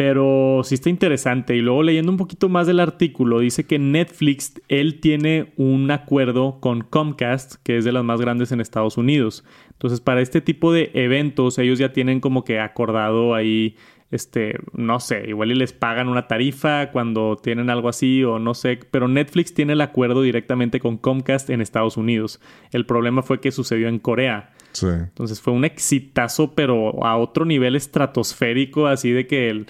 [0.00, 1.54] Pero sí está interesante.
[1.54, 6.58] Y luego leyendo un poquito más del artículo, dice que Netflix, él tiene un acuerdo
[6.58, 9.44] con Comcast, que es de las más grandes en Estados Unidos.
[9.72, 13.76] Entonces, para este tipo de eventos, ellos ya tienen como que acordado ahí
[14.10, 18.54] este, no sé, igual y les pagan una tarifa cuando tienen algo así o no
[18.54, 22.40] sé, pero Netflix tiene el acuerdo directamente con Comcast en Estados Unidos.
[22.72, 24.50] El problema fue que sucedió en Corea.
[24.72, 24.86] Sí.
[24.86, 29.66] Entonces fue un exitazo, pero a otro nivel estratosférico, así de que el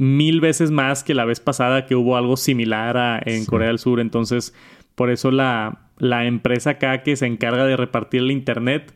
[0.00, 3.78] mil veces más que la vez pasada que hubo algo similar a, en Corea del
[3.78, 4.00] Sur.
[4.00, 4.54] Entonces,
[4.94, 8.94] por eso la, la empresa acá que se encarga de repartir el internet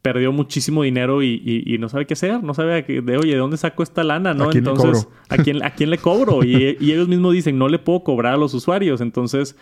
[0.00, 3.82] perdió muchísimo dinero y, no sabe qué hacer, no sabe de, oye, ¿de dónde saco
[3.82, 4.32] esta lana?
[4.32, 4.44] ¿no?
[4.44, 6.42] ¿A quién entonces, ¿a quién, ¿a quién le cobro?
[6.42, 9.02] y, y, ellos mismos dicen, no le puedo cobrar a los usuarios.
[9.02, 9.54] Entonces,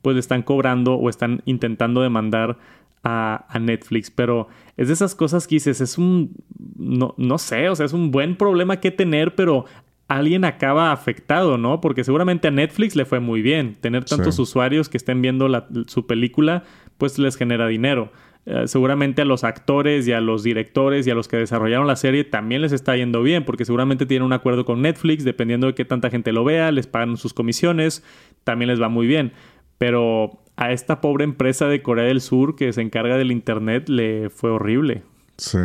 [0.00, 2.56] pues le están cobrando o están intentando demandar
[3.02, 4.10] a, a, Netflix.
[4.10, 4.48] Pero
[4.78, 6.34] es de esas cosas que dices, es un,
[6.78, 9.66] no, no sé, o sea, es un buen problema que tener, pero
[10.10, 11.80] alguien acaba afectado, ¿no?
[11.80, 13.76] Porque seguramente a Netflix le fue muy bien.
[13.80, 15.48] Tener tantos usuarios que estén viendo
[15.86, 16.64] su película,
[16.98, 18.10] pues les genera dinero.
[18.44, 21.94] Eh, seguramente a los actores y a los directores y a los que desarrollaron la
[21.94, 25.74] serie también les está yendo bien, porque seguramente tienen un acuerdo con Netflix, dependiendo de
[25.74, 28.02] qué tanta gente lo vea, les pagan sus comisiones,
[28.42, 29.32] también les va muy bien.
[29.78, 34.28] Pero a esta pobre empresa de Corea del Sur que se encarga del Internet le
[34.28, 35.04] fue horrible.
[35.36, 35.58] Sí.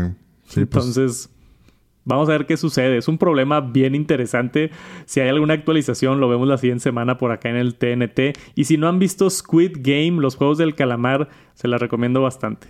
[0.44, 1.32] sí pues.
[2.06, 2.98] Vamos a ver qué sucede.
[2.98, 4.72] Es un problema bien interesante.
[5.06, 8.38] Si hay alguna actualización, lo vemos la siguiente semana por acá en el TNT.
[8.54, 12.68] Y si no han visto Squid Game, los juegos del calamar, se la recomiendo bastante.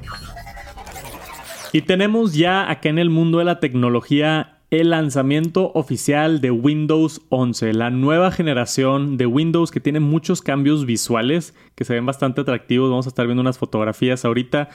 [1.73, 7.21] Y tenemos ya acá en el mundo de la tecnología el lanzamiento oficial de Windows
[7.29, 12.41] 11, la nueva generación de Windows que tiene muchos cambios visuales que se ven bastante
[12.41, 12.89] atractivos.
[12.89, 14.69] Vamos a estar viendo unas fotografías ahorita.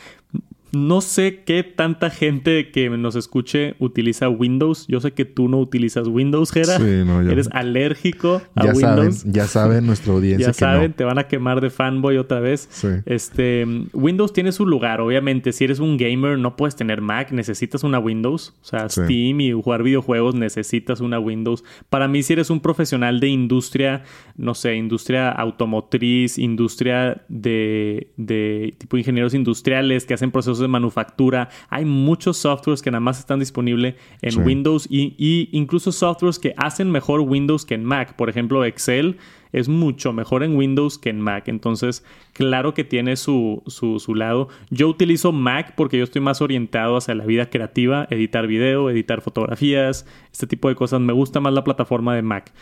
[0.73, 4.87] No sé qué tanta gente que nos escuche utiliza Windows.
[4.89, 6.79] Yo sé que tú no utilizas Windows, Gera.
[6.79, 9.17] Sí, no, Eres alérgico a ya Windows.
[9.17, 10.49] Saben, ya saben nuestra audiencia.
[10.49, 12.69] ya saben, te van a quemar de fanboy otra vez.
[12.71, 12.89] Sí.
[13.07, 15.53] Este, Windows tiene su lugar, obviamente.
[15.53, 18.55] Si eres un gamer, no puedes tener Mac, necesitas una Windows.
[18.63, 21.65] O sea, Steam y jugar videojuegos necesitas una Windows.
[21.89, 24.05] Para mí, si eres un profesional de industria,
[24.37, 31.49] no sé, industria automotriz, industria de, de tipo ingenieros industriales que hacen procesos de manufactura.
[31.69, 36.91] Hay muchos softwares que nada más están disponibles en Windows y, incluso softwares que hacen
[36.91, 38.15] mejor Windows que en Mac.
[38.15, 39.19] Por ejemplo, Excel
[39.53, 41.49] es mucho mejor en Windows que en Mac.
[41.49, 44.49] Entonces, claro que tiene su, su, su, lado.
[44.71, 49.21] Yo utilizo Mac porque yo estoy más orientado hacia la vida creativa, editar video, editar
[49.21, 51.01] fotografías, este tipo de cosas.
[51.01, 52.53] Me gusta más la plataforma de Mac.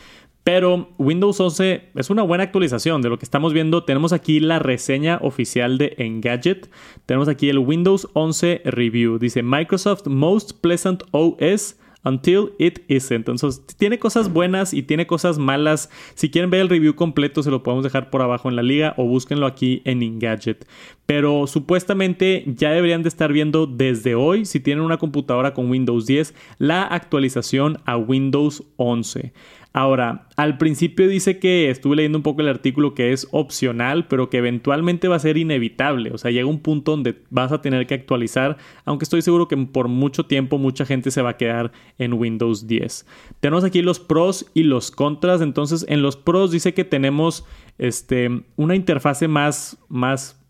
[0.48, 3.84] Pero Windows 11 es una buena actualización de lo que estamos viendo.
[3.84, 6.70] Tenemos aquí la reseña oficial de Engadget.
[7.04, 9.18] Tenemos aquí el Windows 11 Review.
[9.18, 13.28] Dice Microsoft Most Pleasant OS Until It Isn't.
[13.28, 15.90] Entonces, tiene cosas buenas y tiene cosas malas.
[16.14, 18.94] Si quieren ver el review completo, se lo podemos dejar por abajo en la liga
[18.96, 20.66] o búsquenlo aquí en Engadget.
[21.04, 26.06] Pero supuestamente ya deberían de estar viendo desde hoy, si tienen una computadora con Windows
[26.06, 29.34] 10, la actualización a Windows 11.
[29.78, 34.28] Ahora, al principio dice que estuve leyendo un poco el artículo que es opcional, pero
[34.28, 36.10] que eventualmente va a ser inevitable.
[36.12, 39.56] O sea, llega un punto donde vas a tener que actualizar, aunque estoy seguro que
[39.56, 43.06] por mucho tiempo mucha gente se va a quedar en Windows 10.
[43.38, 45.42] Tenemos aquí los pros y los contras.
[45.42, 47.46] Entonces, en los pros dice que tenemos
[47.78, 50.44] este, una interfase más, más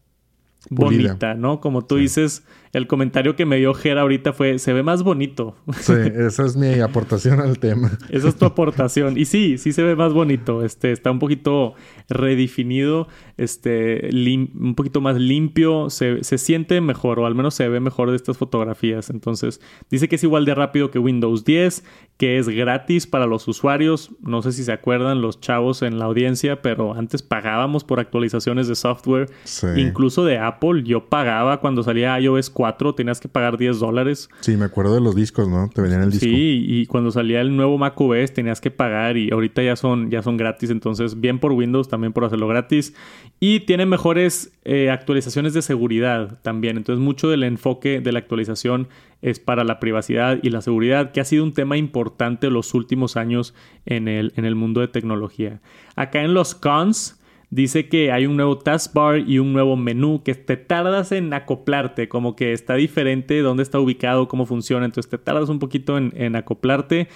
[0.71, 1.61] bonita, ¿no?
[1.61, 5.57] Como tú dices el comentario que me dio Gera ahorita fue, se ve más bonito.
[5.79, 7.91] Sí, esa es mi aportación al tema.
[8.11, 9.17] esa es tu aportación.
[9.17, 10.63] Y sí, sí se ve más bonito.
[10.63, 11.75] Este, está un poquito
[12.09, 14.11] redefinido, este,
[14.55, 18.17] un poquito más limpio, se, se, siente mejor, o al menos se ve mejor de
[18.17, 19.09] estas fotografías.
[19.09, 21.85] Entonces, dice que es igual de rápido que Windows 10,
[22.19, 24.11] que es gratis para los usuarios.
[24.21, 28.67] No sé si se acuerdan los chavos en la audiencia, pero antes pagábamos por actualizaciones
[28.69, 29.31] de software,
[29.77, 30.83] incluso de Apple.
[30.83, 34.29] Yo pagaba cuando salía iOS 4 tenías que pagar 10 dólares.
[34.40, 35.71] Sí, me acuerdo de los discos, ¿no?
[35.73, 36.25] Te venían el disco.
[36.25, 40.11] Sí, y cuando salía el nuevo Mac OS tenías que pagar y ahorita ya son,
[40.11, 40.71] ya son gratis.
[40.71, 42.94] Entonces, bien por Windows también por hacerlo gratis.
[43.38, 46.77] Y tiene mejores eh, actualizaciones de seguridad también.
[46.77, 48.88] Entonces, mucho del enfoque de la actualización
[49.23, 53.16] es para la privacidad y la seguridad, que ha sido un tema importante los últimos
[53.16, 53.55] años
[53.87, 55.61] en el, en el mundo de tecnología.
[55.94, 57.18] Acá en los cons
[57.51, 62.09] dice que hay un nuevo taskbar y un nuevo menú que te tardas en acoplarte,
[62.09, 66.37] como que está diferente dónde está ubicado, cómo funciona, entonces te tardas un poquito en,
[66.37, 67.09] acoplarte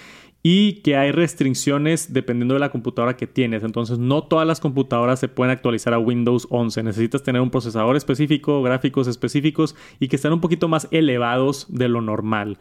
[0.45, 3.63] y que hay restricciones dependiendo de la computadora que tienes.
[3.63, 6.83] Entonces no todas las computadoras se pueden actualizar a Windows 11.
[6.83, 11.87] Necesitas tener un procesador específico, gráficos específicos y que estén un poquito más elevados de
[11.87, 12.57] lo normal.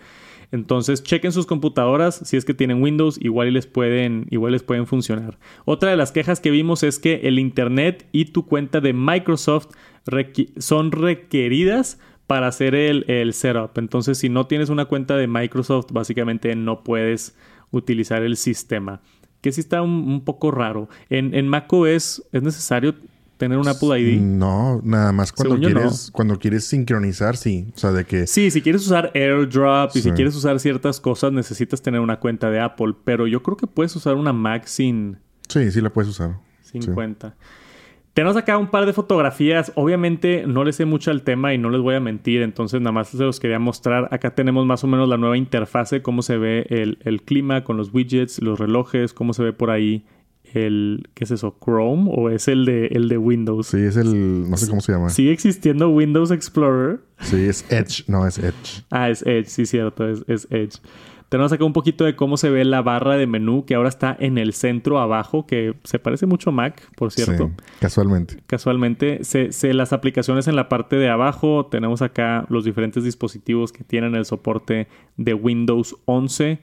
[0.53, 4.87] Entonces, chequen sus computadoras, si es que tienen Windows, igual les pueden, igual les pueden
[4.87, 5.38] funcionar.
[5.65, 9.69] Otra de las quejas que vimos es que el Internet y tu cuenta de Microsoft
[10.59, 13.79] son requeridas para hacer el, el setup.
[13.79, 17.35] Entonces, si no tienes una cuenta de Microsoft, básicamente no puedes
[17.71, 19.01] utilizar el sistema.
[19.41, 20.88] Que sí está un, poco raro.
[21.09, 22.95] En, en macOS es necesario
[23.43, 24.21] tener un Apple ID?
[24.21, 27.73] No, nada más cuando quieres, cuando quieres sincronizar, sí.
[27.75, 28.29] O sea, de que.
[28.29, 32.51] Sí, si quieres usar AirDrop y si quieres usar ciertas cosas, necesitas tener una cuenta
[32.51, 32.95] de Apple.
[33.03, 35.19] Pero yo creo que puedes usar una Mac sin.
[35.49, 36.37] Sí, sí la puedes usar.
[36.63, 37.35] Sin cuenta.
[38.15, 39.73] Tenemos acá un par de fotografías.
[39.75, 42.93] Obviamente no les sé mucho al tema y no les voy a mentir, entonces nada
[42.93, 44.07] más se los quería mostrar.
[44.13, 47.77] Acá tenemos más o menos la nueva interfase, cómo se ve el, el clima con
[47.77, 50.05] los widgets, los relojes, cómo se ve por ahí
[50.57, 51.57] el ¿qué es eso?
[51.62, 53.69] Chrome o es el de el de Windows.
[53.69, 55.11] Sí, es el no sé cómo se llama.
[55.11, 57.01] Sigue existiendo Windows Explorer.
[57.21, 58.85] Sí, es Edge, no es Edge.
[58.91, 60.81] ah, es Edge, sí cierto, es, es Edge.
[61.33, 64.15] Tenemos acá un poquito de cómo se ve la barra de menú que ahora está
[64.21, 67.49] en el centro abajo, que se parece mucho a Mac, por cierto.
[67.49, 68.43] Sí, casualmente.
[68.47, 69.25] Casualmente.
[69.25, 71.69] Se, se, las aplicaciones en la parte de abajo.
[71.71, 76.59] Tenemos acá los diferentes dispositivos que tienen el soporte de Windows 11.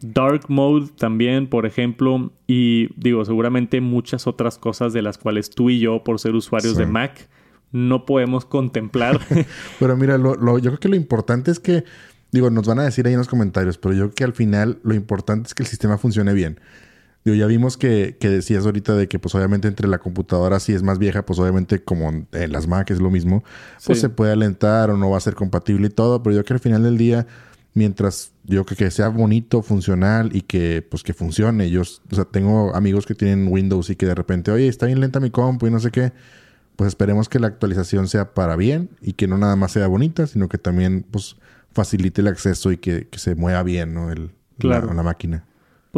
[0.00, 5.70] Dark Mode también, por ejemplo, y digo, seguramente muchas otras cosas de las cuales tú
[5.70, 7.28] y yo, por ser usuarios de Mac,
[7.72, 9.20] no podemos contemplar.
[9.80, 11.84] pero mira, lo, yo creo que lo importante es que,
[12.30, 14.78] digo, nos van a decir ahí en los comentarios, pero yo creo que al final
[14.82, 16.60] lo importante es que el sistema funcione bien.
[17.24, 20.72] Digo, ya vimos que, que decías ahorita de que, pues obviamente entre la computadora si
[20.72, 23.42] es más vieja, pues obviamente como en las Mac es lo mismo,
[23.84, 26.46] pues se puede alentar o no va a ser compatible y todo, pero yo creo
[26.46, 27.26] que al final del día
[27.74, 31.70] mientras yo que sea bonito, funcional y que pues que funcione.
[31.70, 35.00] Yo, o sea, tengo amigos que tienen Windows y que de repente, oye, está bien
[35.00, 36.12] lenta mi compu y no sé qué.
[36.76, 40.26] Pues esperemos que la actualización sea para bien y que no nada más sea bonita,
[40.26, 41.36] sino que también pues
[41.72, 44.10] facilite el acceso y que, se mueva bien, ¿no?
[44.10, 45.47] El, la, la máquina.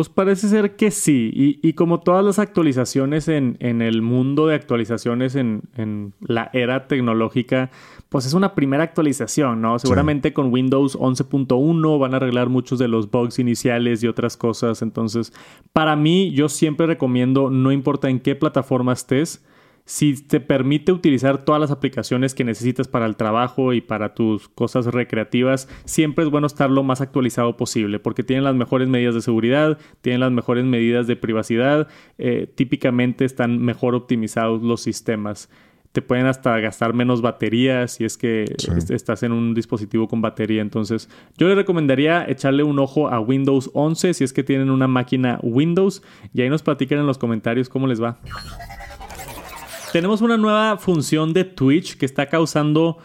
[0.01, 1.31] Pues parece ser que sí.
[1.63, 7.71] Y, como todas las actualizaciones en, el mundo de actualizaciones en, la era tecnológica,
[8.09, 9.79] pues es una primera actualización, ¿no?
[9.79, 14.81] Seguramente con Windows 11.1 van a arreglar muchos de los bugs iniciales y otras cosas.
[14.81, 15.35] Entonces,
[15.75, 19.45] para mí, yo siempre recomiendo, no importa en qué plataforma estés,
[19.91, 24.49] si te permite utilizar todas las aplicaciones que necesitas para el trabajo y para tus
[24.49, 29.17] cosas recreativas, siempre es bueno estar lo más actualizado posible porque tienen las mejores medidas
[29.17, 35.51] de seguridad, tienen las mejores medidas de privacidad, eh, típicamente están mejor optimizados los sistemas.
[35.91, 38.45] Te pueden hasta gastar menos batería si es que
[38.91, 40.63] estás en un dispositivo con batería.
[40.63, 44.87] Entonces, yo les recomendaría echarle un ojo a Windows 11 si es que tienen una
[44.87, 46.01] máquina Windows
[46.33, 48.21] y ahí nos platican en los comentarios cómo les va.
[49.93, 52.99] Tenemos una nueva función de Twitch que está causando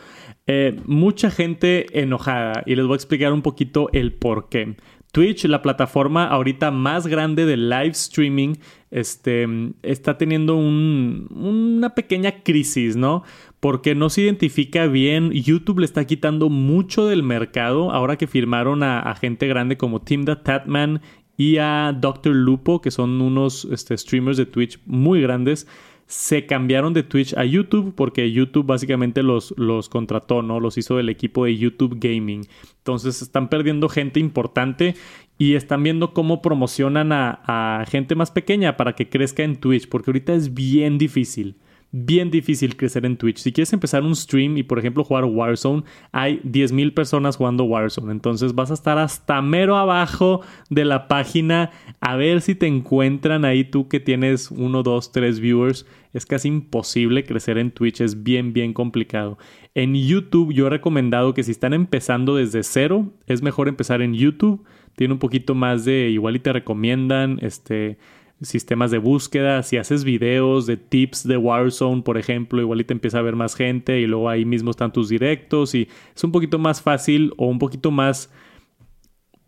[0.45, 4.75] eh, mucha gente enojada y les voy a explicar un poquito el por qué.
[5.11, 8.55] Twitch, la plataforma ahorita más grande de live streaming,
[8.91, 9.47] este,
[9.81, 13.23] está teniendo una pequeña crisis, ¿no?
[13.61, 15.31] Porque no se identifica bien.
[15.31, 20.25] YouTube le está quitando mucho del mercado ahora que firmaron a, gente grande como Tim
[20.25, 21.01] the Tatman
[21.37, 22.35] y a Dr.
[22.35, 25.65] Lupo, que son unos este, streamers de Twitch muy grandes
[26.07, 30.59] se cambiaron de Twitch a YouTube porque YouTube básicamente los, los contrató, ¿no?
[30.59, 32.47] Los hizo del equipo de YouTube Gaming.
[32.77, 34.95] Entonces están perdiendo gente importante
[35.37, 39.89] y están viendo cómo promocionan a, a gente más pequeña para que crezca en Twitch
[39.89, 41.55] porque ahorita es bien difícil
[41.97, 43.37] bien difícil crecer en Twitch.
[43.37, 48.11] Si quieres empezar un stream y, por ejemplo, jugar Warzone, hay 10.000 personas jugando Warzone.
[48.11, 53.45] Entonces vas a estar hasta mero abajo de la página a ver si te encuentran
[53.45, 55.85] ahí tú que tienes uno, dos, tres viewers.
[56.11, 59.37] Es casi imposible crecer en Twitch, es bien, bien complicado.
[59.73, 64.13] En YouTube yo he recomendado que si están empezando desde cero, es mejor empezar en
[64.13, 64.65] YouTube.
[64.97, 67.97] Tiene un poquito más de igual y te recomiendan, este
[68.41, 72.93] sistemas de búsqueda, si haces videos de tips de Warzone, por ejemplo, igual y te
[72.93, 76.31] empieza a ver más gente y luego ahí mismo están tus directos y es un
[76.31, 78.31] poquito más fácil o un poquito más,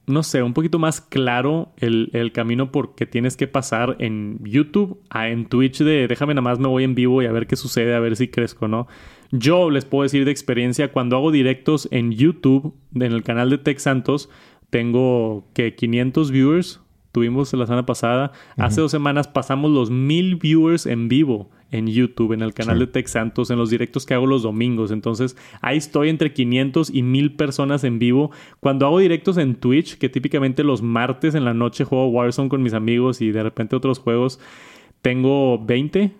[0.05, 4.39] no sé, un poquito más claro el, el camino por que tienes que pasar en
[4.43, 7.45] YouTube a en Twitch de déjame nada más me voy en vivo y a ver
[7.45, 8.87] qué sucede, a ver si crezco, ¿no?
[9.31, 13.57] Yo les puedo decir de experiencia, cuando hago directos en YouTube, en el canal de
[13.57, 14.29] Tech Santos,
[14.69, 18.31] tengo que 500 viewers tuvimos la semana pasada.
[18.57, 22.87] Hace dos semanas pasamos los mil viewers en vivo en YouTube, en el canal de
[22.87, 24.91] Tech Santos, en los directos que hago los domingos.
[24.91, 28.31] Entonces, ahí estoy entre 500 y 1000 personas en vivo.
[28.59, 32.63] Cuando hago directos en Twitch, que típicamente los martes en la noche juego Warzone con
[32.63, 34.39] mis amigos y de repente otros juegos,
[35.01, 36.13] tengo 20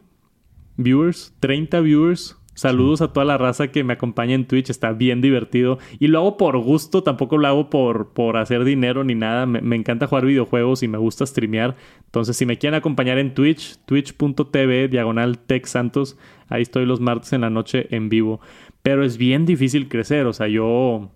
[0.76, 5.22] viewers, 30 viewers Saludos a toda la raza que me acompaña en Twitch, está bien
[5.22, 5.78] divertido.
[6.00, 9.46] Y lo hago por gusto, tampoco lo hago por, por hacer dinero ni nada.
[9.46, 11.76] Me, encanta jugar videojuegos y me gusta streamear.
[12.06, 16.18] Entonces, si me quieren acompañar en Twitch, twitch.tv, diagonal Tech Santos,
[16.50, 18.42] ahí estoy los martes en la noche en vivo.
[18.82, 21.12] Pero es bien difícil crecer, o sea, yo...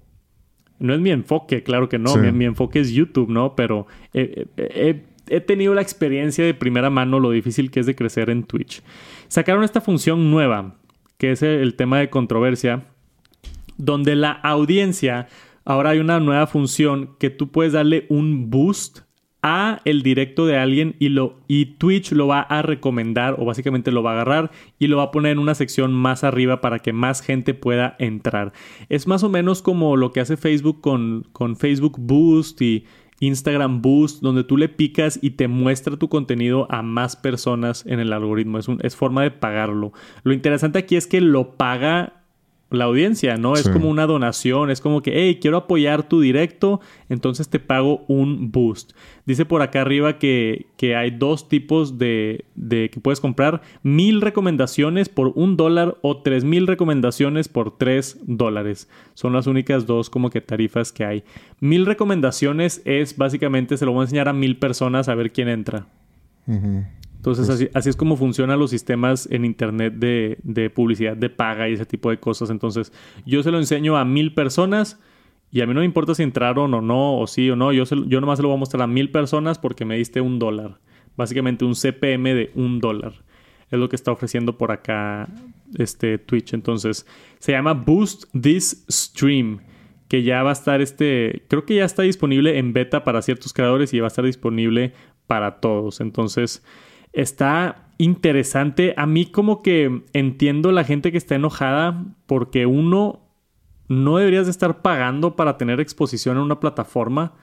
[0.78, 3.56] No es mi enfoque, claro que no, mi, enfoque es YouTube, ¿no?
[3.56, 8.44] Pero he tenido la experiencia de primera mano lo difícil que es de crecer en
[8.44, 8.84] Twitch.
[9.28, 10.76] Sacaron esta función nueva
[11.22, 12.86] que es el tema de controversia,
[13.78, 15.28] donde la audiencia,
[15.66, 19.02] ahora hay una nueva función que tú puedes darle un boost
[19.44, 23.92] a el directo de alguien y, lo, y Twitch lo va a recomendar o básicamente
[23.92, 26.80] lo va a agarrar y lo va a poner en una sección más arriba para
[26.80, 28.52] que más gente pueda entrar.
[28.90, 32.86] Es más o menos como lo que hace Facebook con, con Facebook Boost y
[33.22, 38.00] Instagram Boost, donde tú le picas y te muestra tu contenido a más personas en
[38.00, 38.58] el algoritmo.
[38.58, 39.94] Es, un, es forma de pagarlo.
[40.24, 42.21] Lo interesante aquí es que lo paga
[42.72, 43.54] la audiencia, ¿no?
[43.54, 48.06] Es como una donación, es como que, hey, quiero apoyar tu directo, entonces te pago
[48.08, 48.94] un boost.
[49.26, 54.22] Dice por acá arriba que, que hay dos tipos de, de, que puedes comprar, mil
[54.22, 58.90] recomendaciones por un dólar o tres mil recomendaciones por tres dólares.
[59.14, 61.24] Son las únicas dos como que tarifas que hay.
[61.60, 65.50] Mil recomendaciones es básicamente, se lo voy a enseñar a mil personas a ver quién
[65.50, 65.88] entra.
[67.22, 71.74] Entonces, pues así, es como funcionan los sistemas en Internet de, publicidad de paga y
[71.74, 72.50] ese tipo de cosas.
[72.50, 72.92] Entonces,
[73.28, 75.00] yo se lo enseño a mil personas
[75.52, 77.74] y a mí no me importa si entraron o no, o sí o no.
[77.74, 80.40] Yo, yo nomás se lo voy a mostrar a mil personas porque me diste un
[80.40, 80.80] dólar.
[81.16, 83.14] Básicamente un CPM de un dólar.
[83.70, 85.30] Es lo que está ofreciendo por acá
[85.78, 86.56] este Twitch.
[86.56, 87.06] Entonces,
[87.38, 89.60] se llama Boost This Stream
[90.08, 93.54] que ya va a estar este, creo que ya está disponible en beta para ciertos
[93.54, 94.94] creadores y va a estar disponible
[95.28, 96.02] para todos.
[96.02, 96.64] Entonces,
[97.14, 98.94] está interesante.
[98.98, 103.20] A mí como que entiendo la gente que está enojada porque uno
[103.88, 107.34] no deberías de estar pagando para tener exposición en una plataforma.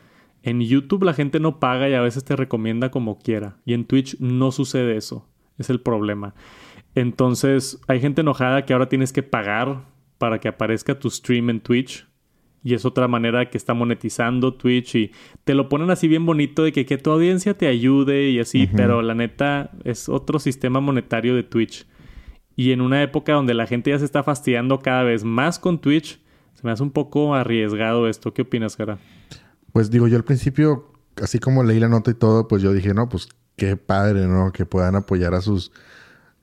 [0.43, 3.59] En YouTube la gente no paga y a veces te recomienda como quiera.
[3.65, 5.29] Y en Twitch no sucede eso.
[5.59, 6.35] Es el problema.
[6.95, 9.85] Entonces hay gente enojada que ahora tienes que pagar
[10.19, 12.09] para que aparezca tu stream en Twitch
[12.63, 15.13] y es otra manera que está monetizando Twitch y
[15.45, 18.69] te lo ponen así bien bonito de que, que tu audiencia te ayude y así,
[18.75, 21.87] pero la neta es otro sistema monetario de Twitch.
[22.57, 25.81] Y en una época donde la gente ya se está fastidiando cada vez más con
[25.81, 26.21] Twitch,
[26.55, 28.35] se me hace un poco arriesgado esto.
[28.35, 28.99] ¿Qué opinas, cara?
[29.73, 30.93] Pues digo, yo al principio,
[31.23, 34.51] así como leí la nota y todo, pues yo dije, no, pues qué padre, ¿no?
[34.51, 35.71] Que puedan apoyar a sus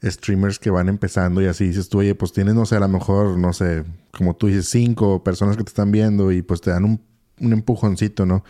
[0.03, 2.87] streamers que van empezando y así dices tú, oye, pues tienes, no sé, a lo
[2.87, 6.71] mejor, no sé, como tú dices, cinco personas que te están viendo y pues te
[6.71, 7.01] dan un,
[7.39, 8.43] empujoncito, ¿no?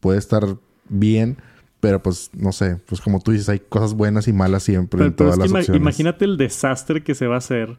[0.00, 0.42] Puede estar
[0.88, 1.38] bien,
[1.80, 5.14] pero pues no sé, pues como tú dices, hay cosas buenas y malas siempre en
[5.14, 5.80] todas las opciones.
[5.80, 7.78] Imagínate el desastre que se va a hacer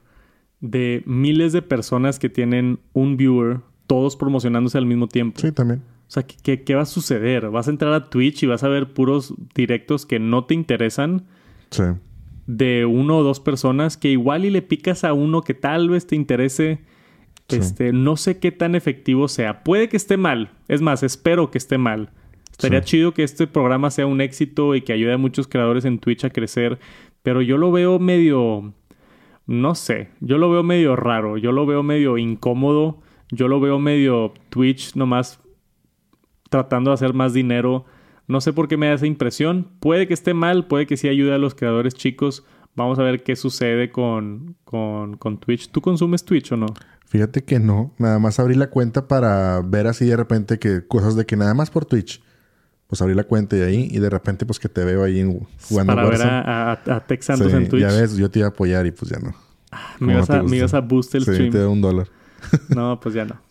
[0.59, 5.39] de miles de personas que tienen un viewer, todos promocionándose al mismo tiempo.
[5.39, 5.81] Sí, también.
[6.07, 7.49] O sea, ¿qué, qué va a suceder?
[7.49, 11.25] ¿Vas a entrar a Twitch y vas a ver puros directos que no te interesan?
[11.69, 11.83] Sí
[12.47, 16.07] de uno o dos personas que igual y le picas a uno que tal vez
[16.07, 16.79] te interese.
[17.49, 19.63] Este, no sé qué tan efectivo sea.
[19.63, 20.51] Puede que esté mal.
[20.67, 22.09] Es más, espero que esté mal.
[22.51, 25.99] Estaría chido que este programa sea un éxito y que ayude a muchos creadores en
[25.99, 26.79] Twitch a crecer.
[27.21, 28.73] Pero yo lo veo medio.
[29.45, 30.09] No sé.
[30.19, 31.37] Yo lo veo medio raro.
[31.37, 32.99] Yo lo veo medio incómodo.
[33.29, 35.39] Yo lo veo medio Twitch nomás
[36.49, 37.85] tratando de hacer más dinero
[38.27, 39.69] no sé por qué me da esa impresión.
[39.79, 42.43] Puede que esté mal, puede que sí ayude a los creadores chicos.
[42.75, 45.71] Vamos a ver qué sucede con, con, Twitch.
[45.71, 46.67] ¿Tú consumes Twitch o no?
[47.05, 47.93] Fíjate que no.
[47.97, 51.53] Nada más abrí la cuenta para ver así de repente que cosas de que nada
[51.53, 52.21] más por Twitch.
[52.87, 55.23] Pues abrí la cuenta y ahí y de repente pues que te veo ahí
[55.67, 57.81] jugando Para ver a, a, Santos en Twitch.
[57.81, 59.33] Ya ves, yo te iba a apoyar y pues ya no.
[59.71, 62.07] Ah, me, ibas a, me, a, boost el sí, te doy un dólar.
[62.75, 63.41] no, pues ya no.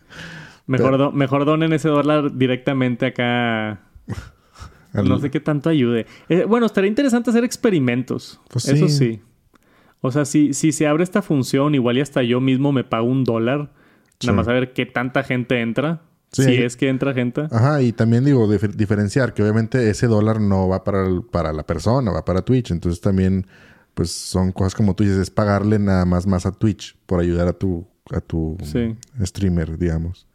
[0.66, 3.80] Mejor, mejor donen ese dólar directamente acá
[4.92, 6.06] no sé qué tanto ayude.
[6.28, 8.40] Eh, bueno, estaría interesante hacer experimentos.
[8.50, 9.20] Pues Eso sí.
[10.00, 13.06] O sea, si, si se abre esta función, igual y hasta yo mismo me pago
[13.06, 13.72] un dólar.
[14.22, 16.02] Nada más a ver qué tanta gente entra.
[16.30, 17.46] si es que entra gente.
[17.50, 22.10] Ajá, y también digo, diferenciar que obviamente ese dólar no va para, para la persona,
[22.10, 22.70] va para Twitch.
[22.70, 23.46] Entonces también,
[23.94, 27.48] pues son cosas como tú dices, es pagarle nada más más a Twitch por ayudar
[27.48, 28.56] a tu, a tu
[29.24, 30.26] streamer, digamos.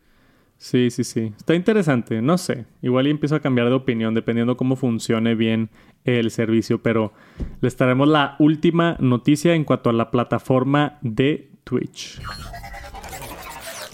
[0.58, 1.34] Sí, sí, sí.
[1.38, 2.22] Está interesante.
[2.22, 2.66] No sé.
[2.82, 5.70] Igual y empiezo a cambiar de opinión dependiendo cómo funcione bien
[6.04, 6.82] el servicio.
[6.82, 7.14] Pero
[7.62, 12.20] les traemos la última noticia en cuanto a la plataforma de Twitch.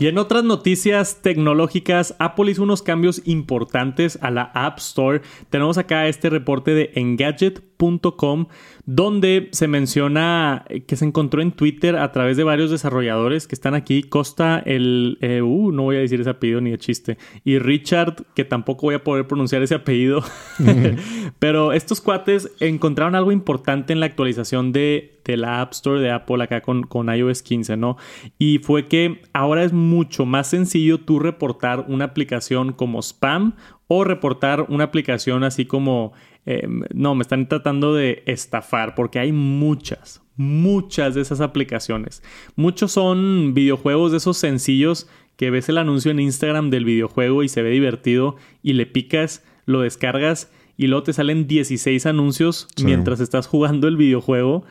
[0.03, 5.21] Y en otras noticias tecnológicas, Apple hizo unos cambios importantes a la App Store.
[5.49, 8.47] Tenemos acá este reporte de Engadget.com
[8.85, 13.75] donde se menciona que se encontró en Twitter a través de varios desarrolladores que están
[13.75, 14.03] aquí.
[14.03, 15.19] Costa el...
[15.21, 17.17] Eh, uh, no voy a decir ese apellido ni de chiste.
[17.45, 20.21] Y Richard, que tampoco voy a poder pronunciar ese apellido.
[21.39, 26.11] Pero estos cuates encontraron algo importante en la actualización de, de la App Store de
[26.11, 27.97] Apple acá con, con iOS 15, ¿no?
[28.37, 33.55] Y fue que ahora es mucho más sencillo tú reportar una aplicación como spam
[33.87, 36.13] o reportar una aplicación así como
[36.45, 42.21] eh, no, me están tratando de estafar porque hay muchas, muchas de esas aplicaciones.
[42.55, 45.07] Muchos son videojuegos de esos sencillos
[45.37, 49.43] que ves el anuncio en Instagram del videojuego y se ve divertido y le picas,
[49.65, 54.65] lo descargas y luego te salen 16 anuncios mientras estás jugando el videojuego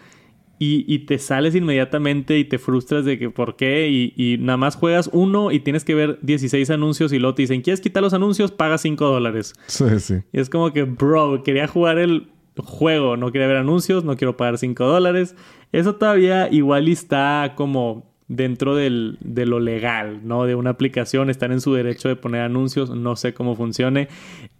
[0.58, 5.10] y, te sales inmediatamente y te frustras de que por qué y, nada más juegas
[5.12, 8.52] uno y tienes que ver 16 anuncios y luego te dicen, ¿quieres quitar los anuncios?
[8.52, 9.54] Paga 5 dólares.
[9.66, 10.22] Sí, sí.
[10.32, 14.36] Y es como que, bro, quería jugar el juego, no quería ver anuncios, no quiero
[14.36, 15.34] pagar 5 dólares.
[15.72, 20.44] Eso todavía igual está como dentro del, de lo legal, ¿no?
[20.44, 24.08] De una aplicación, están en su derecho de poner anuncios, no sé cómo funcione.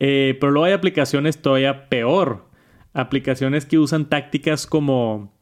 [0.01, 2.47] Eh, pero luego hay aplicaciones todavía peor.
[2.93, 5.33] Aplicaciones que usan tácticas como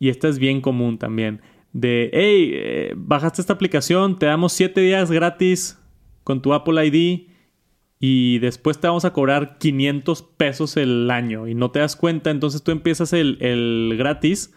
[0.00, 1.40] y esta es bien común también,
[1.72, 5.78] de, hey, eh, bajaste esta aplicación, te damos 7 días gratis
[6.24, 7.28] con tu Apple ID
[8.00, 12.30] y después te vamos a cobrar 500 pesos el año y no te das cuenta,
[12.30, 14.52] entonces tú empiezas el, gratis.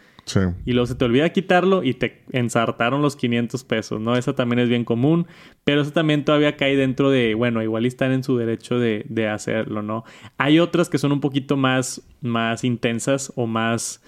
[0.66, 4.16] Y luego se te olvida quitarlo y te ensartaron los 500 pesos, ¿no?
[4.16, 5.28] Esa también es bien común,
[5.66, 9.28] pero eso también todavía cae dentro de, bueno, igual están en su derecho de, de
[9.28, 10.06] hacerlo, ¿no?
[10.38, 14.02] Hay otras que son un poquito más, más intensas o más,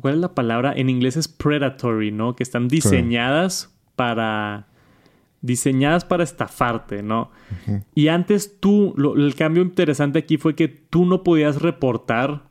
[0.00, 0.72] ¿Cuál es la palabra?
[0.74, 2.36] En inglés es predatory, ¿no?
[2.36, 4.66] Que están diseñadas para.
[5.42, 7.30] Diseñadas para estafarte, ¿no?
[7.94, 12.42] Y antes tú, el cambio interesante aquí fue que tú no podías reportar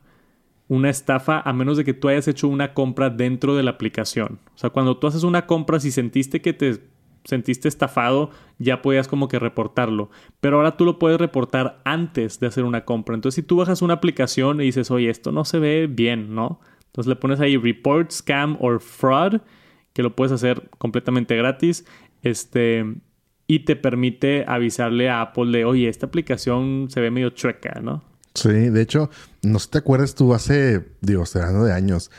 [0.68, 4.38] una estafa a menos de que tú hayas hecho una compra dentro de la aplicación.
[4.54, 6.80] O sea, cuando tú haces una compra, si sentiste que te
[7.24, 10.10] sentiste estafado, ya podías como que reportarlo.
[10.40, 13.14] Pero ahora tú lo puedes reportar antes de hacer una compra.
[13.14, 16.60] Entonces, si tú bajas una aplicación y dices, oye, esto no se ve bien, ¿no?
[16.96, 19.42] Entonces le pones ahí report, scam or fraud,
[19.92, 21.84] que lo puedes hacer completamente gratis.
[22.22, 22.86] Este,
[23.46, 28.02] y te permite avisarle a Apple de, oye, esta aplicación se ve medio chueca, ¿no?
[28.34, 29.10] Sí, de hecho,
[29.42, 32.10] no sé si te acuerdas tú hace, digo, hablando de años,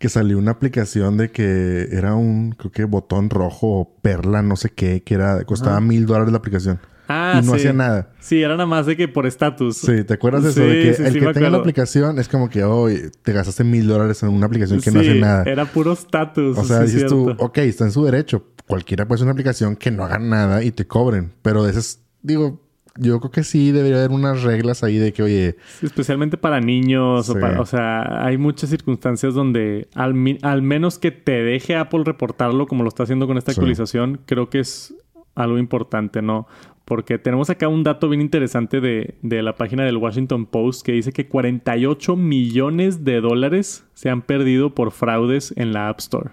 [0.00, 4.56] que salió una aplicación de que era un, creo que botón rojo o perla, no
[4.56, 6.80] sé qué, que era, costaba mil dólares la aplicación.
[7.08, 8.10] Ah, y no hacía nada.
[8.18, 9.76] Sí, era nada más de que por estatus.
[9.76, 10.60] Sí, ¿te acuerdas de eso?
[10.60, 12.88] de que el que tenga la aplicación es como que, oh,
[13.22, 15.42] te gastaste mil dólares en una aplicación que no hace nada.
[15.44, 16.56] Era puro estatus.
[16.56, 18.46] O sea, dices tú, ok, está en su derecho.
[18.66, 21.32] Cualquiera puede ser una aplicación que no haga nada y te cobren.
[21.42, 22.64] Pero de esas, digo,
[22.96, 25.56] yo creo que sí debería haber unas reglas ahí de que, oye.
[25.82, 27.28] especialmente para niños.
[27.28, 32.02] O, para, o, sea, hay muchas circunstancias donde al, al, menos que te deje Apple
[32.04, 34.94] reportarlo como lo está haciendo con esta actualización, creo que es
[35.34, 36.46] algo importante, ¿no?
[36.84, 41.12] Porque tenemos acá un dato bien interesante de, la página del Washington Post que dice
[41.12, 46.30] que 48 millones de dólares se han perdido por fraudes en la App Store.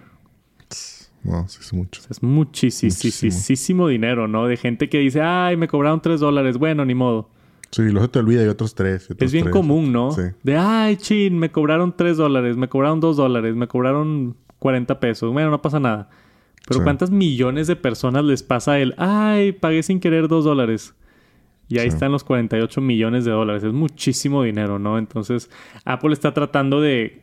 [1.24, 2.02] No, es mucho.
[2.10, 4.46] Es muchísimo dinero, ¿no?
[4.46, 6.58] De gente que dice, ay, me cobraron 3 dólares.
[6.58, 7.30] Bueno, ni modo.
[7.70, 9.10] Sí, luego te olvida y otros 3.
[9.18, 10.10] es bien común, ¿no?
[10.10, 10.22] Sí.
[10.42, 15.32] De, ay, chin, me cobraron 3 dólares, me cobraron 2 dólares, me cobraron 40 pesos.
[15.32, 16.10] Bueno, no pasa nada.
[16.66, 20.94] Pero ¿cuántas millones de personas les pasa el, ay, pagué sin querer dos dólares?
[21.68, 23.64] Y ahí están los 48 millones de dólares.
[23.64, 24.98] Es muchísimo dinero, ¿no?
[24.98, 25.50] Entonces,
[25.84, 27.22] Apple está tratando de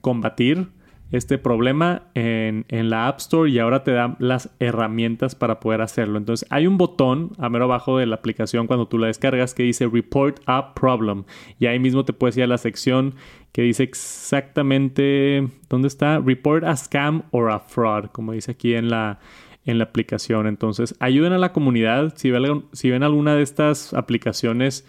[0.00, 0.68] combatir
[1.12, 6.18] este problema en, la App Store y ahora te da las herramientas para poder hacerlo.
[6.18, 9.62] Entonces hay un botón a mero abajo de la aplicación cuando tú la descargas que
[9.62, 11.24] dice Report a Problem
[11.58, 13.14] y ahí mismo te puedes ir a la sección
[13.52, 18.88] que dice exactamente dónde está Report a Scam or a Fraud, como dice aquí en
[18.88, 19.18] la,
[19.66, 20.46] en la aplicación.
[20.46, 24.86] Entonces ayuden a la comunidad si ven, si ven alguna de estas aplicaciones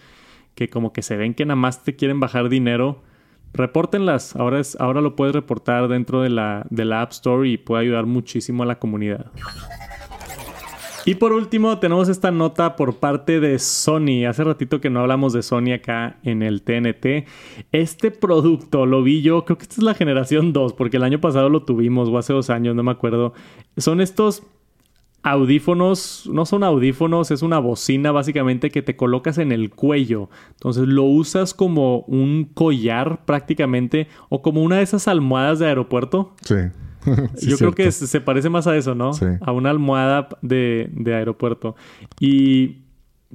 [0.54, 3.02] que como que se ven que nada más te quieren bajar dinero
[3.54, 4.36] repórtenlas.
[4.36, 7.82] Ahora, es, ahora lo puedes reportar dentro de la, de la App Store y puede
[7.82, 9.30] ayudar muchísimo a la comunidad.
[11.06, 14.24] Y por último, tenemos esta nota por parte de Sony.
[14.26, 17.26] Hace ratito que no hablamos de Sony acá en el TNT.
[17.72, 21.20] Este producto lo vi yo, creo que esta es la generación 2, porque el año
[21.20, 23.34] pasado lo tuvimos, o hace dos años, no me acuerdo.
[23.76, 24.44] Son estos
[25.24, 30.28] audífonos, no son audífonos, es una bocina básicamente que te colocas en el cuello.
[30.50, 36.34] Entonces lo usas como un collar prácticamente o como una de esas almohadas de aeropuerto.
[36.42, 36.54] Sí.
[37.36, 37.74] Sí, Yo creo cierto.
[37.74, 39.12] que se se parece más a eso, ¿no?
[39.12, 39.26] Sí.
[39.42, 41.76] A una almohada de, de aeropuerto.
[42.18, 42.78] Y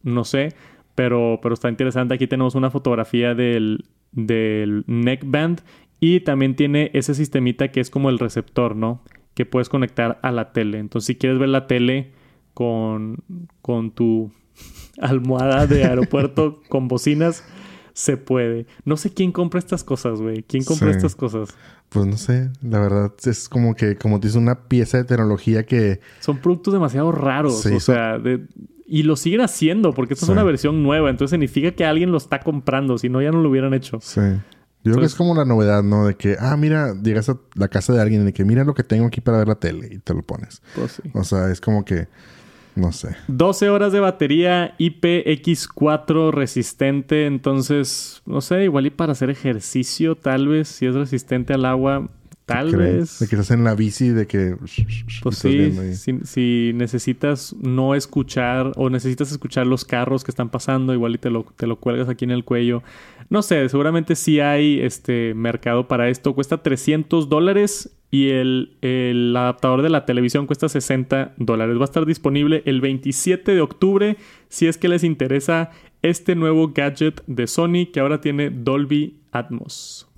[0.02, 0.54] No sé.
[0.94, 2.12] Pero, pero está interesante.
[2.12, 5.62] Aquí tenemos una fotografía del, del neckband.
[5.98, 9.02] Y también tiene ese sistemita que es como el receptor, ¿no?
[9.32, 10.78] Que puedes conectar a la tele.
[10.78, 12.12] Entonces, si quieres ver la tele
[12.52, 13.24] con,
[13.62, 14.30] con tu
[15.00, 17.46] almohada de aeropuerto con bocinas,
[17.98, 18.66] se puede.
[18.84, 20.44] No sé quién compra estas cosas, güey.
[20.44, 20.96] ¿Quién compra Sí.
[20.98, 21.48] estas cosas?
[21.88, 25.66] Pues no sé, la verdad es como que, como te dice, una pieza de tecnología
[25.66, 27.62] que Son productos demasiado raros.
[27.62, 28.46] Sí, o son- sea, de-
[28.86, 30.30] y lo siguen haciendo porque esta Sí.
[30.32, 31.10] es una versión nueva.
[31.10, 32.98] Entonces significa que alguien lo está comprando.
[32.98, 33.98] Si no, ya no lo hubieran hecho.
[34.00, 34.20] Sí.
[34.84, 36.06] Yo creo que es como la novedad, ¿no?
[36.06, 38.74] De que, ah, mira, llegas a la casa de alguien y de que mira lo
[38.74, 40.62] que tengo aquí para ver la tele y te lo pones.
[40.76, 41.10] Pues sí.
[41.14, 42.06] O sea, es como que,
[42.78, 43.16] no sé.
[43.28, 47.26] 12 horas de batería IPX4 resistente.
[47.26, 52.08] Entonces, no sé, igual y para hacer ejercicio, tal vez, si es resistente al agua,
[52.46, 53.18] tal vez.
[53.18, 54.56] De que estás en la bici, de que...
[55.22, 60.94] Pues sí, si, si necesitas no escuchar o necesitas escuchar los carros que están pasando,
[60.94, 62.82] igual y te lo, te lo cuelgas aquí en el cuello.
[63.28, 66.34] No sé, seguramente sí hay este mercado para esto.
[66.34, 71.76] Cuesta 300 dólares y el, el adaptador de la televisión cuesta 60 dólares.
[71.76, 74.16] Va a estar disponible el 27 de octubre
[74.48, 75.70] si es que les interesa
[76.02, 80.08] este nuevo gadget de Sony que ahora tiene Dolby Atmos.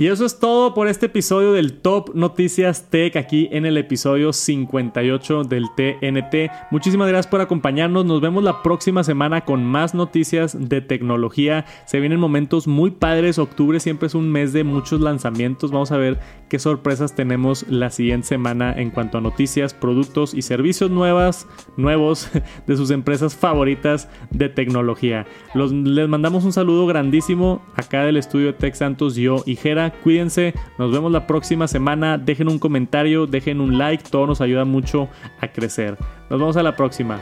[0.00, 4.32] Y eso es todo por este episodio del Top Noticias Tech aquí en el episodio
[4.32, 6.50] 58 del TNT.
[6.70, 8.06] Muchísimas gracias por acompañarnos.
[8.06, 11.66] Nos vemos la próxima semana con más noticias de tecnología.
[11.84, 13.38] Se vienen momentos muy padres.
[13.38, 15.70] Octubre siempre es un mes de muchos lanzamientos.
[15.70, 20.40] Vamos a ver qué sorpresas tenemos la siguiente semana en cuanto a noticias, productos y
[20.40, 21.46] servicios nuevas,
[21.76, 22.30] nuevos
[22.66, 25.26] de sus empresas favoritas de tecnología.
[25.54, 29.89] Les mandamos un saludo grandísimo acá del estudio de Tech Santos, yo y Jera.
[30.02, 32.18] Cuídense, nos vemos la próxima semana.
[32.18, 35.08] Dejen un comentario, dejen un like, todo nos ayuda mucho
[35.40, 35.96] a crecer.
[36.28, 37.18] Nos vemos a la próxima.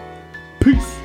[0.60, 0.97] Peace.